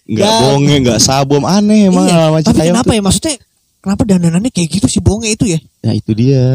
Enggak 0.07 0.23
Ya. 0.23 0.39
bonge, 0.41 0.75
enggak 0.79 1.01
sabom, 1.03 1.43
aneh 1.43 1.91
emang 1.91 2.07
Iya, 2.07 2.31
Tapi 2.47 2.71
kenapa 2.71 2.87
tuh. 2.87 2.95
ya 2.95 3.03
maksudnya 3.03 3.35
kenapa 3.83 4.03
dandanannya 4.07 4.51
kayak 4.55 4.69
gitu 4.71 4.87
si 4.87 4.99
bonge 5.03 5.35
itu 5.35 5.45
ya? 5.51 5.59
Ya 5.83 5.93
itu 5.93 6.11
dia. 6.15 6.47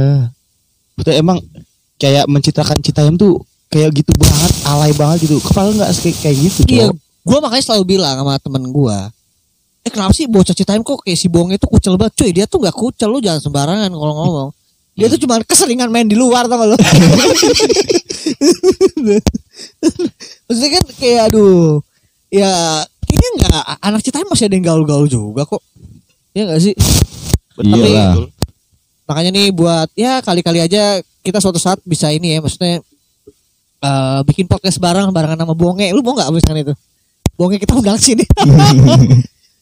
Betul 0.96 1.20
emang 1.20 1.38
kayak 2.00 2.26
mencitrakan 2.32 2.80
Citayam 2.80 3.20
tuh 3.20 3.44
kayak 3.67 3.91
gitu 3.91 4.15
banget, 4.15 4.52
alay 4.65 4.91
banget 4.96 5.28
gitu. 5.28 5.36
Kepala 5.44 5.67
enggak 5.76 5.91
kayak, 5.94 6.15
kayak 6.24 6.38
gitu, 6.39 6.60
Iya, 6.65 6.88
Gua 7.22 7.38
makanya 7.42 7.64
selalu 7.72 7.98
bilang 7.98 8.16
sama 8.22 8.38
temen 8.42 8.64
gua. 8.70 9.10
Eh 9.82 9.90
kenapa 9.90 10.14
sih 10.14 10.30
bocah 10.30 10.54
Citayam 10.54 10.86
kok 10.86 11.02
kayak 11.02 11.18
si 11.18 11.26
bonge 11.26 11.58
itu 11.58 11.66
kucel 11.66 11.98
banget 11.98 12.14
cuy 12.22 12.30
Dia 12.30 12.46
tuh 12.46 12.62
gak 12.62 12.78
kucel 12.78 13.10
lu 13.10 13.18
jangan 13.18 13.42
sembarangan 13.42 13.90
kalau 13.90 14.14
ngomong 14.14 14.50
Dia 14.98 15.10
tuh 15.10 15.18
cuma 15.18 15.42
keseringan 15.42 15.90
main 15.90 16.06
di 16.06 16.14
luar 16.14 16.46
tau 16.46 16.62
gak 16.62 16.70
lu 16.70 16.78
Maksudnya 20.46 20.70
kan 20.78 20.84
kayak 21.02 21.22
aduh 21.34 21.82
Ya 22.30 22.86
kayaknya 23.10 23.30
gak 23.42 23.64
Anak 23.82 24.06
Citayam 24.06 24.30
masih 24.30 24.46
ada 24.46 24.54
yang 24.54 24.66
gaul-gaul 24.70 25.10
juga 25.10 25.50
kok 25.50 25.66
Iya 26.38 26.54
gak 26.54 26.62
sih 26.62 26.76
Betul, 27.58 27.84
Iyalah. 27.84 28.14
betul. 28.16 28.26
Makanya 29.10 29.32
nih 29.34 29.48
buat 29.52 29.90
ya 29.98 30.22
kali-kali 30.24 30.64
aja 30.64 31.02
kita 31.20 31.42
suatu 31.44 31.60
saat 31.60 31.82
bisa 31.84 32.08
ini 32.14 32.38
ya 32.38 32.40
maksudnya 32.40 32.80
eh 33.82 34.20
bikin 34.24 34.48
podcast 34.48 34.80
bareng 34.80 35.12
barengan 35.12 35.42
sama 35.42 35.52
Bonge. 35.52 35.92
Lu 35.92 36.00
mau 36.00 36.16
nggak 36.16 36.32
misalkan 36.32 36.64
itu? 36.64 36.74
Bonge 37.34 37.58
kita 37.58 37.74
undang 37.74 37.98
sini. 37.98 38.26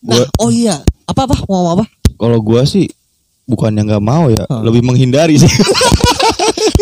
nah, 0.04 0.16
Gua- 0.16 0.30
oh 0.40 0.50
iya. 0.50 0.82
Apa 1.06 1.26
apa 1.26 1.36
mau 1.46 1.74
apa? 1.74 1.86
Kalau 2.16 2.40
gua 2.40 2.64
sih 2.64 2.86
bukannya 3.44 3.82
nggak 3.84 4.04
mau 4.04 4.30
ya, 4.30 4.44
Hmm. 4.46 4.62
lebih 4.62 4.84
menghindari 4.84 5.36
sih. 5.36 5.50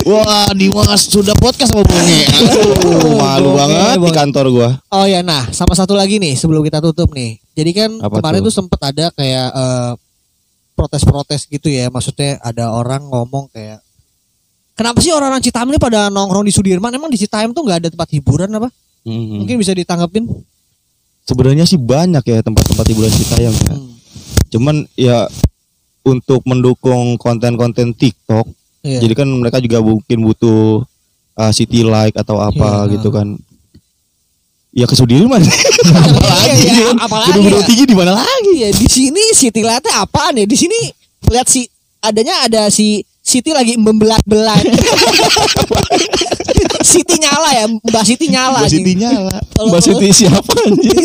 Wah, 0.08 0.48
Dimas 0.52 1.04
sudah 1.06 1.36
podcast 1.36 1.72
sama 1.72 1.84
Bonge. 1.84 2.24
Aduh, 2.28 3.16
malu 3.16 3.52
Bonge, 3.52 3.60
banget 3.60 3.98
di 4.00 4.12
kantor 4.14 4.46
gua. 4.50 4.70
Oh 4.90 5.04
ya, 5.04 5.20
nah 5.20 5.48
sama 5.52 5.76
satu 5.76 5.94
lagi 5.94 6.16
nih 6.18 6.34
sebelum 6.34 6.64
kita 6.64 6.80
tutup 6.80 7.12
nih. 7.12 7.36
Jadi 7.54 7.72
kan 7.74 7.90
Apa 8.00 8.20
kemarin 8.20 8.40
tuh? 8.40 8.48
tuh 8.48 8.54
sempet 8.56 8.80
ada 8.82 9.12
kayak 9.12 9.48
eh, 9.52 9.92
protes-protes 10.74 11.46
gitu 11.46 11.68
ya. 11.68 11.88
Maksudnya 11.88 12.40
ada 12.40 12.72
orang 12.72 13.04
ngomong 13.06 13.52
kayak 13.52 13.84
Kenapa 14.78 15.02
sih 15.02 15.10
orang-orang 15.10 15.42
Citayam 15.42 15.74
ini 15.74 15.82
pada 15.82 16.06
nongkrong 16.08 16.46
di 16.46 16.54
Sudirman? 16.54 16.94
Emang 16.94 17.10
di 17.10 17.18
Citayam 17.18 17.50
tuh 17.50 17.66
nggak 17.66 17.78
ada 17.82 17.90
tempat 17.90 18.14
hiburan 18.14 18.46
apa? 18.54 18.70
Hmm. 19.04 19.42
Mungkin 19.42 19.58
bisa 19.58 19.74
ditanggepin. 19.74 20.30
Sebenarnya 21.28 21.68
sih 21.68 21.76
banyak 21.76 22.24
ya 22.24 22.40
tempat-tempat 22.40 22.86
hiburan 22.88 23.12
Citayam 23.12 23.52
ya. 23.52 23.76
Hmm. 23.76 23.92
Cuman 24.48 24.76
ya 24.96 25.28
untuk 26.08 26.40
mendukung 26.48 27.20
konten-konten 27.20 27.92
TikTok, 27.92 28.48
Iya. 28.80 29.04
jadi 29.04 29.14
kan 29.14 29.28
mereka 29.28 29.60
juga 29.60 29.84
mungkin 29.84 30.24
butuh 30.24 30.88
uh, 31.36 31.52
city 31.52 31.84
like 31.84 32.16
atau 32.16 32.40
apa 32.40 32.88
Iya. 32.88 32.96
gitu 32.96 33.12
kan. 33.12 33.36
Ya 34.72 34.88
ke 34.88 34.96
Sudirman. 34.96 35.42
apalagi 36.16 36.64
ya, 36.64 36.96
apalagi 36.96 37.28
Gedung-gedung 37.34 37.64
ya. 37.64 37.68
tinggi 37.68 37.84
di 37.84 37.96
mana 37.98 38.12
lagi? 38.16 38.52
Iya 38.56 38.70
di 38.72 38.88
sini 38.88 39.24
City 39.36 39.62
Light-nya 39.66 40.06
apaan 40.06 40.38
ya? 40.38 40.46
Di 40.48 40.56
sini 40.56 40.80
lihat 41.28 41.52
si 41.52 41.68
adanya 42.00 42.48
ada 42.48 42.72
si 42.72 43.04
Siti 43.20 43.52
lagi 43.52 43.76
membelat-belat. 43.76 44.64
Siti 46.92 47.16
nyala 47.18 47.50
ya, 47.54 47.66
Mbak 47.68 48.04
Siti 48.06 48.28
nyala. 48.30 48.60
Mbak 48.62 48.70
anjing. 48.70 48.86
Siti 48.86 48.94
nyala. 48.98 49.38
Mbak 49.58 49.82
Siti 49.82 50.08
siapa 50.14 50.54
anjir? 50.66 50.98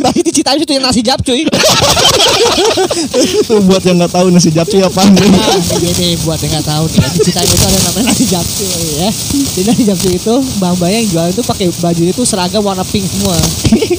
Mbak 0.00 0.12
Siti 0.16 0.30
Citayam 0.40 0.60
itu 0.62 0.72
yang 0.72 0.84
nasi 0.84 1.00
jap 1.04 1.20
cuy. 1.22 1.44
Tuh 3.48 3.60
buat 3.68 3.82
yang 3.84 4.00
nggak 4.00 4.12
tahu 4.12 4.26
nasi 4.32 4.50
japsi 4.50 4.80
apa 4.80 5.00
anjir. 5.04 5.28
Nah, 5.28 5.60
gini 5.78 6.16
buat 6.24 6.40
yang 6.40 6.52
nggak 6.58 6.66
tahu 6.66 6.84
nih, 6.88 7.22
Citayam 7.22 7.50
itu 7.52 7.64
ada 7.68 7.78
namanya 7.90 8.04
nasi 8.10 8.24
japsu 8.26 8.64
ya. 8.98 9.10
Jadi 9.54 9.66
nasi 9.68 9.82
japsu 9.86 10.08
itu 10.10 10.34
Mbak 10.58 10.70
Mbak 10.80 10.90
yang 10.90 11.04
jual 11.06 11.26
itu 11.30 11.42
pakai 11.44 11.66
baju 11.70 12.02
itu 12.02 12.22
seragam 12.26 12.62
warna 12.64 12.84
pink 12.88 13.06
semua. 13.06 13.36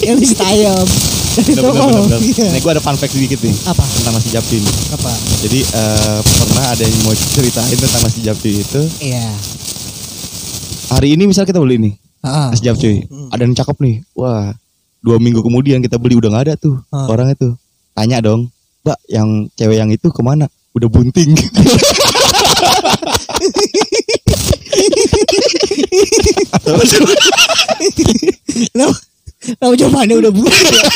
yang 0.08 0.18
di 0.18 0.28
bener. 1.32 1.64
iya. 2.20 2.52
Nih 2.52 2.60
gue 2.60 2.72
ada 2.76 2.84
fun 2.84 2.98
fact 3.00 3.16
sedikit 3.16 3.40
nih 3.40 3.56
apa? 3.72 3.88
tentang 3.88 4.20
nasi 4.20 4.30
japsi 4.36 4.60
ini. 4.60 4.72
Apa? 4.92 5.12
Jadi 5.48 5.60
eh, 5.64 6.20
pernah 6.20 6.66
ada 6.76 6.84
yang 6.84 7.00
mau 7.08 7.16
ceritain 7.16 7.78
tentang 7.78 8.02
nasi 8.04 8.20
japsi 8.20 8.50
itu. 8.60 8.82
Iya. 9.00 9.32
Hari 10.92 11.16
ini 11.16 11.24
misal 11.24 11.48
kita 11.48 11.58
beli 11.58 11.80
nih 11.80 11.94
Ah. 12.22 12.54
nasi 12.54 12.62
japsi, 12.62 13.08
Hmm. 13.08 13.34
ada 13.34 13.42
yang 13.42 13.56
cakep 13.56 13.78
nih. 13.80 13.96
Wah, 14.14 14.54
dua 15.02 15.18
minggu 15.18 15.42
kemudian 15.42 15.82
kita 15.82 15.98
beli 15.98 16.14
udah 16.14 16.30
nggak 16.30 16.46
ada 16.46 16.56
tuh 16.56 16.78
Ah. 16.92 17.10
orang 17.10 17.32
itu. 17.32 17.56
Tanya 17.92 18.22
dong, 18.22 18.52
Mbak, 18.84 19.00
yang 19.10 19.30
cewek 19.56 19.78
yang 19.78 19.90
itu 19.90 20.08
ke 20.08 20.22
mana? 20.22 20.46
udah 20.72 20.88
bunting. 20.88 21.36
Kenapa 29.42 29.74
jawabannya 29.74 30.16
udah 30.22 30.32
bulat 30.32 30.54
ya? 30.54 30.90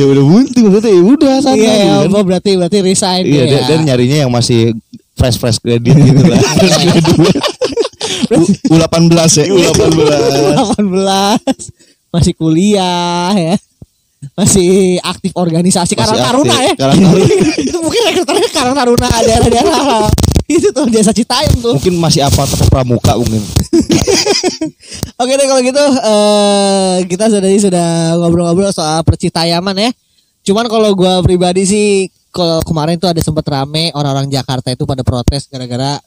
ya 0.00 0.04
udah 0.08 0.24
bunting 0.24 0.64
berarti 0.72 0.88
ya 0.88 1.02
udah 1.04 1.34
sana 1.44 1.54
Iya, 1.54 1.68
ya, 1.68 1.76
gitu 1.76 1.92
kan. 2.08 2.16
oh, 2.16 2.24
berarti 2.24 2.50
berarti 2.56 2.78
resign 2.80 3.22
Iya, 3.28 3.42
ya. 3.44 3.50
dan, 3.52 3.62
dan 3.68 3.80
nyarinya 3.84 4.18
yang 4.24 4.32
masih 4.32 4.72
fresh 5.12 5.36
fresh 5.36 5.60
graduate 5.60 6.00
gitu 6.00 6.22
lah. 6.24 6.40
U, 8.32 8.74
18 8.76 9.40
ya. 9.40 9.44
U18. 9.50 10.80
18 10.80 12.12
masih 12.12 12.32
kuliah 12.36 13.32
ya. 13.32 13.56
Masih 14.38 15.02
aktif 15.02 15.34
organisasi 15.34 15.98
Karang 15.98 16.14
Taruna 16.14 16.56
ya. 16.62 16.74
Karang 16.78 17.00
Taruna. 17.00 17.26
Itu 17.58 17.78
mungkin 17.84 18.00
rekruternya 18.06 18.48
Karang 18.54 18.76
Taruna 18.78 19.08
daerah-daerah. 19.10 20.06
Itu 20.46 20.70
tuh 20.70 20.86
desa 20.92 21.10
Citayam 21.10 21.58
tuh. 21.58 21.74
Mungkin 21.74 21.98
masih 21.98 22.22
apa 22.22 22.46
atau 22.46 22.68
pramuka 22.70 23.18
mungkin. 23.18 23.42
Oke 25.22 25.32
deh 25.34 25.46
kalau 25.48 25.62
gitu 25.64 25.82
eh 25.82 26.96
kita 27.08 27.24
sudah 27.32 27.50
sudah 27.58 27.88
ngobrol-ngobrol 28.20 28.70
soal 28.70 29.02
percitayaman 29.02 29.90
ya. 29.90 29.90
Cuman 30.46 30.66
kalau 30.70 30.94
gua 30.94 31.22
pribadi 31.24 31.66
sih 31.66 31.86
kalau 32.30 32.62
kemarin 32.62 32.96
tuh 32.98 33.10
ada 33.10 33.20
sempat 33.20 33.44
rame 33.50 33.90
orang-orang 33.94 34.30
Jakarta 34.30 34.70
itu 34.70 34.86
pada 34.86 35.02
protes 35.02 35.50
gara-gara 35.50 35.98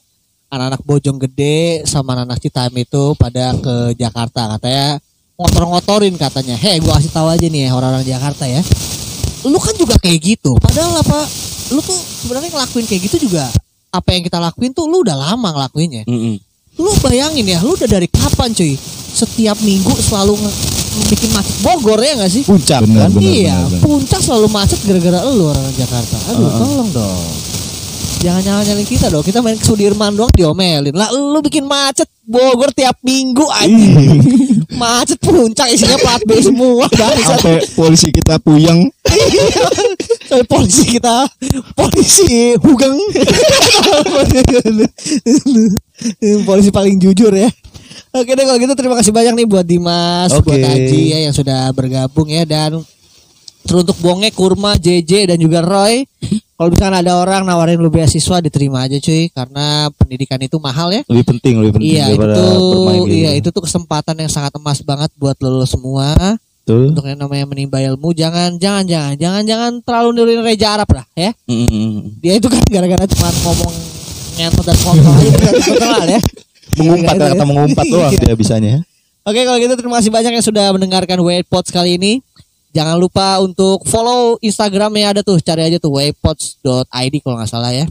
anak-anak 0.46 0.82
Bojonggede 0.82 1.56
sama 1.84 2.14
anak-anak 2.14 2.38
Citayam 2.38 2.74
itu 2.74 3.02
pada 3.14 3.54
ke 3.54 3.74
Jakarta 3.94 4.56
katanya 4.56 4.98
ngotor-ngotorin 5.36 6.16
katanya. 6.16 6.56
Heh, 6.56 6.80
gua 6.80 6.96
kasih 6.96 7.12
tahu 7.12 7.28
aja 7.28 7.44
nih 7.44 7.68
ya 7.68 7.70
orang-orang 7.72 8.04
Jakarta 8.04 8.44
ya. 8.46 8.62
Lu 9.44 9.58
kan 9.58 9.74
juga 9.74 9.94
kayak 9.96 10.18
gitu. 10.18 10.56
Padahal 10.56 10.96
apa 10.96 11.18
lu 11.70 11.80
tuh 11.80 11.94
sebenarnya 11.94 12.50
ngelakuin 12.50 12.86
kayak 12.86 13.02
gitu 13.04 13.28
juga 13.28 13.50
apa 13.90 14.12
yang 14.12 14.22
kita 14.22 14.36
lakuin 14.36 14.70
tuh 14.70 14.84
lu 14.86 15.02
udah 15.02 15.16
lama 15.16 15.48
ngelakuinnya. 15.52 16.04
Mm-mm. 16.04 16.36
Lu 16.76 16.92
bayangin 17.00 17.48
ya, 17.48 17.58
lu 17.64 17.72
udah 17.72 17.88
dari 17.88 18.04
kapan 18.04 18.52
cuy? 18.52 18.76
Setiap 19.16 19.56
minggu 19.64 19.88
selalu 19.96 20.36
nge- 20.36 20.56
bikin 21.08 21.30
macet 21.32 21.56
Bogor 21.64 22.00
ya 22.00 22.12
gak 22.20 22.28
sih? 22.28 22.44
Puncak 22.44 22.84
Bener, 22.84 23.08
kan. 23.08 23.10
bener. 23.16 23.32
iya, 23.32 23.56
puncak 23.80 24.20
selalu 24.20 24.48
macet 24.52 24.76
gara-gara 24.84 25.24
lu 25.24 25.48
orang 25.48 25.64
Jakarta. 25.72 26.16
Aduh, 26.28 26.44
Heeh. 26.44 26.60
tolong 26.60 26.90
dong. 26.92 27.24
Jangan 28.26 28.42
nyala 28.42 28.62
nyalin 28.66 28.88
kita 28.90 29.06
dong. 29.06 29.22
Kita 29.22 29.38
main 29.38 29.54
ke 29.54 29.62
Sudirman 29.62 30.10
doang 30.18 30.34
diomelin. 30.34 30.90
Lah 30.98 31.14
lu 31.14 31.38
bikin 31.46 31.62
macet 31.62 32.10
Bogor 32.26 32.74
tiap 32.74 32.98
minggu 33.06 33.46
anjing. 33.54 34.18
macet 34.82 35.14
puncak 35.22 35.70
isinya 35.70 35.94
plat 35.94 36.18
B 36.26 36.34
semua. 36.42 36.90
Sampai 37.30 37.62
polisi 37.78 38.10
kita 38.10 38.42
puyeng. 38.42 38.90
Sampai 40.26 40.42
polisi 40.50 40.98
kita 40.98 41.30
polisi 41.78 42.58
hugeng. 42.58 42.98
polisi 46.42 46.74
paling 46.74 46.98
jujur 46.98 47.30
ya. 47.30 47.46
Oke 48.10 48.34
deh 48.34 48.42
kalau 48.42 48.58
gitu 48.58 48.74
terima 48.74 48.98
kasih 48.98 49.14
banyak 49.14 49.38
nih 49.38 49.46
buat 49.46 49.62
Dimas, 49.62 50.34
Oke. 50.34 50.50
buat 50.50 50.66
Aji 50.66 51.14
ya 51.14 51.18
yang 51.30 51.34
sudah 51.36 51.70
bergabung 51.70 52.26
ya 52.26 52.42
dan 52.42 52.82
teruntuk 53.62 53.94
Bonge, 54.02 54.34
Kurma, 54.34 54.74
JJ 54.74 55.30
dan 55.30 55.38
juga 55.38 55.62
Roy. 55.62 56.10
Kalau 56.56 56.68
misalnya 56.68 56.98
ada 56.98 57.12
orang 57.16 57.44
nawarin 57.44 57.76
lu 57.76 57.86
beasiswa 57.86 58.40
diterima 58.40 58.80
aja 58.82 58.96
cuy 58.96 59.28
karena 59.28 59.66
pendidikan 59.92 60.40
itu 60.40 60.56
mahal 60.56 60.88
ya. 60.88 61.04
Lebih 61.04 61.24
penting, 61.30 61.54
lebih 61.60 61.72
penting 61.76 61.92
Iya 61.92 62.04
itu 62.08 62.16
gitu. 62.16 63.12
iya 63.12 63.30
itu 63.34 63.48
tuh 63.50 63.60
kesempatan 63.60 64.16
yang 64.16 64.28
sangat 64.28 64.52
emas 64.54 64.80
banget 64.80 65.12
buat 65.14 65.36
lo 65.38 65.62
semua 65.62 66.16
Betul. 66.64 66.90
untuk 66.90 67.04
yang 67.04 67.14
namanya 67.16 67.44
menimba 67.44 67.78
ilmu 67.78 68.10
jangan 68.10 68.56
jangan 68.56 68.82
jangan 68.82 69.14
jangan 69.14 69.42
jangan 69.44 69.70
terlalu 69.80 70.08
niruin 70.16 70.42
Reja 70.42 70.74
Arab 70.74 70.88
lah 70.90 71.06
ya 71.12 71.30
Mm-mm. 71.46 72.18
dia 72.18 72.34
itu 72.34 72.48
kan 72.48 72.58
gara-gara 72.66 73.04
cuma 73.06 73.28
ngomong 73.30 73.74
ngentot 74.34 74.64
dan 74.64 74.76
kontol 74.76 75.12
aja 75.12 75.28
bukan 75.30 75.52
terkenal 75.54 76.04
ya 76.08 76.20
Mengumpat 76.74 77.06
Gara-gara 77.06 77.30
kata 77.30 77.36
itu. 77.38 77.46
mengumpat 77.46 77.84
doang 77.86 78.10
Iya. 78.10 78.18
dia 78.18 78.34
bisanya. 78.34 78.74
Oke 79.22 79.40
kalau 79.42 79.58
gitu 79.58 79.74
terima 79.74 79.96
kasih 79.96 80.10
banyak 80.10 80.32
yang 80.32 80.44
sudah 80.44 80.66
mendengarkan 80.72 81.18
Waypods 81.18 81.70
kali 81.70 81.96
ini 81.96 82.12
jangan 82.76 83.00
lupa 83.00 83.40
untuk 83.40 83.80
follow 83.88 84.36
Instagramnya 84.44 85.16
ada 85.16 85.20
tuh 85.24 85.40
cari 85.40 85.64
aja 85.64 85.80
tuh 85.80 85.96
waypods.id 85.96 87.14
kalau 87.24 87.40
nggak 87.40 87.48
salah 87.48 87.72
ya 87.72 87.88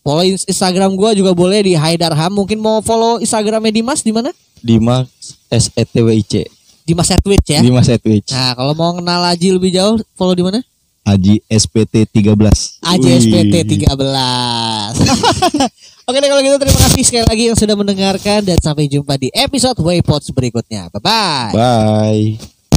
follow 0.00 0.22
ins- 0.22 0.46
Instagram 0.46 0.94
gua 0.94 1.10
juga 1.12 1.34
boleh 1.34 1.66
di 1.66 1.74
Haidarham 1.74 2.30
mungkin 2.30 2.62
mau 2.62 2.78
follow 2.78 3.18
Instagramnya 3.18 3.74
Dimas 3.74 4.06
di 4.06 4.14
mana 4.14 4.30
Dimas 4.62 5.10
S 5.50 5.74
E 5.74 5.82
T 5.82 5.98
W 5.98 6.14
I 6.14 6.22
C. 6.22 6.46
Dimas 6.86 7.10
Edwidge 7.10 7.48
ya 7.50 7.60
Dimas 7.62 7.86
Edwidge. 7.86 8.34
Nah, 8.34 8.54
kalau 8.54 8.74
mau 8.74 8.90
kenal 8.90 9.22
Aji 9.22 9.54
lebih 9.54 9.70
jauh, 9.70 9.94
follow 10.14 10.34
di 10.34 10.42
mana? 10.42 10.58
Aji 11.06 11.38
SPT 11.46 12.02
13. 12.06 12.34
AJSPT 12.82 13.54
Wih. 13.62 13.86
13. 13.86 14.98
Oke 16.10 16.18
deh 16.18 16.26
kalau 16.26 16.42
gitu 16.42 16.56
terima 16.58 16.80
kasih 16.82 17.02
sekali 17.06 17.24
lagi 17.30 17.42
yang 17.46 17.56
sudah 17.56 17.76
mendengarkan 17.78 18.42
dan 18.42 18.58
sampai 18.58 18.90
jumpa 18.90 19.14
di 19.14 19.30
episode 19.30 19.78
Waypods 19.78 20.34
berikutnya. 20.34 20.90
Bye 20.90 21.00
bye. 21.00 21.54
Bye. 21.54 22.59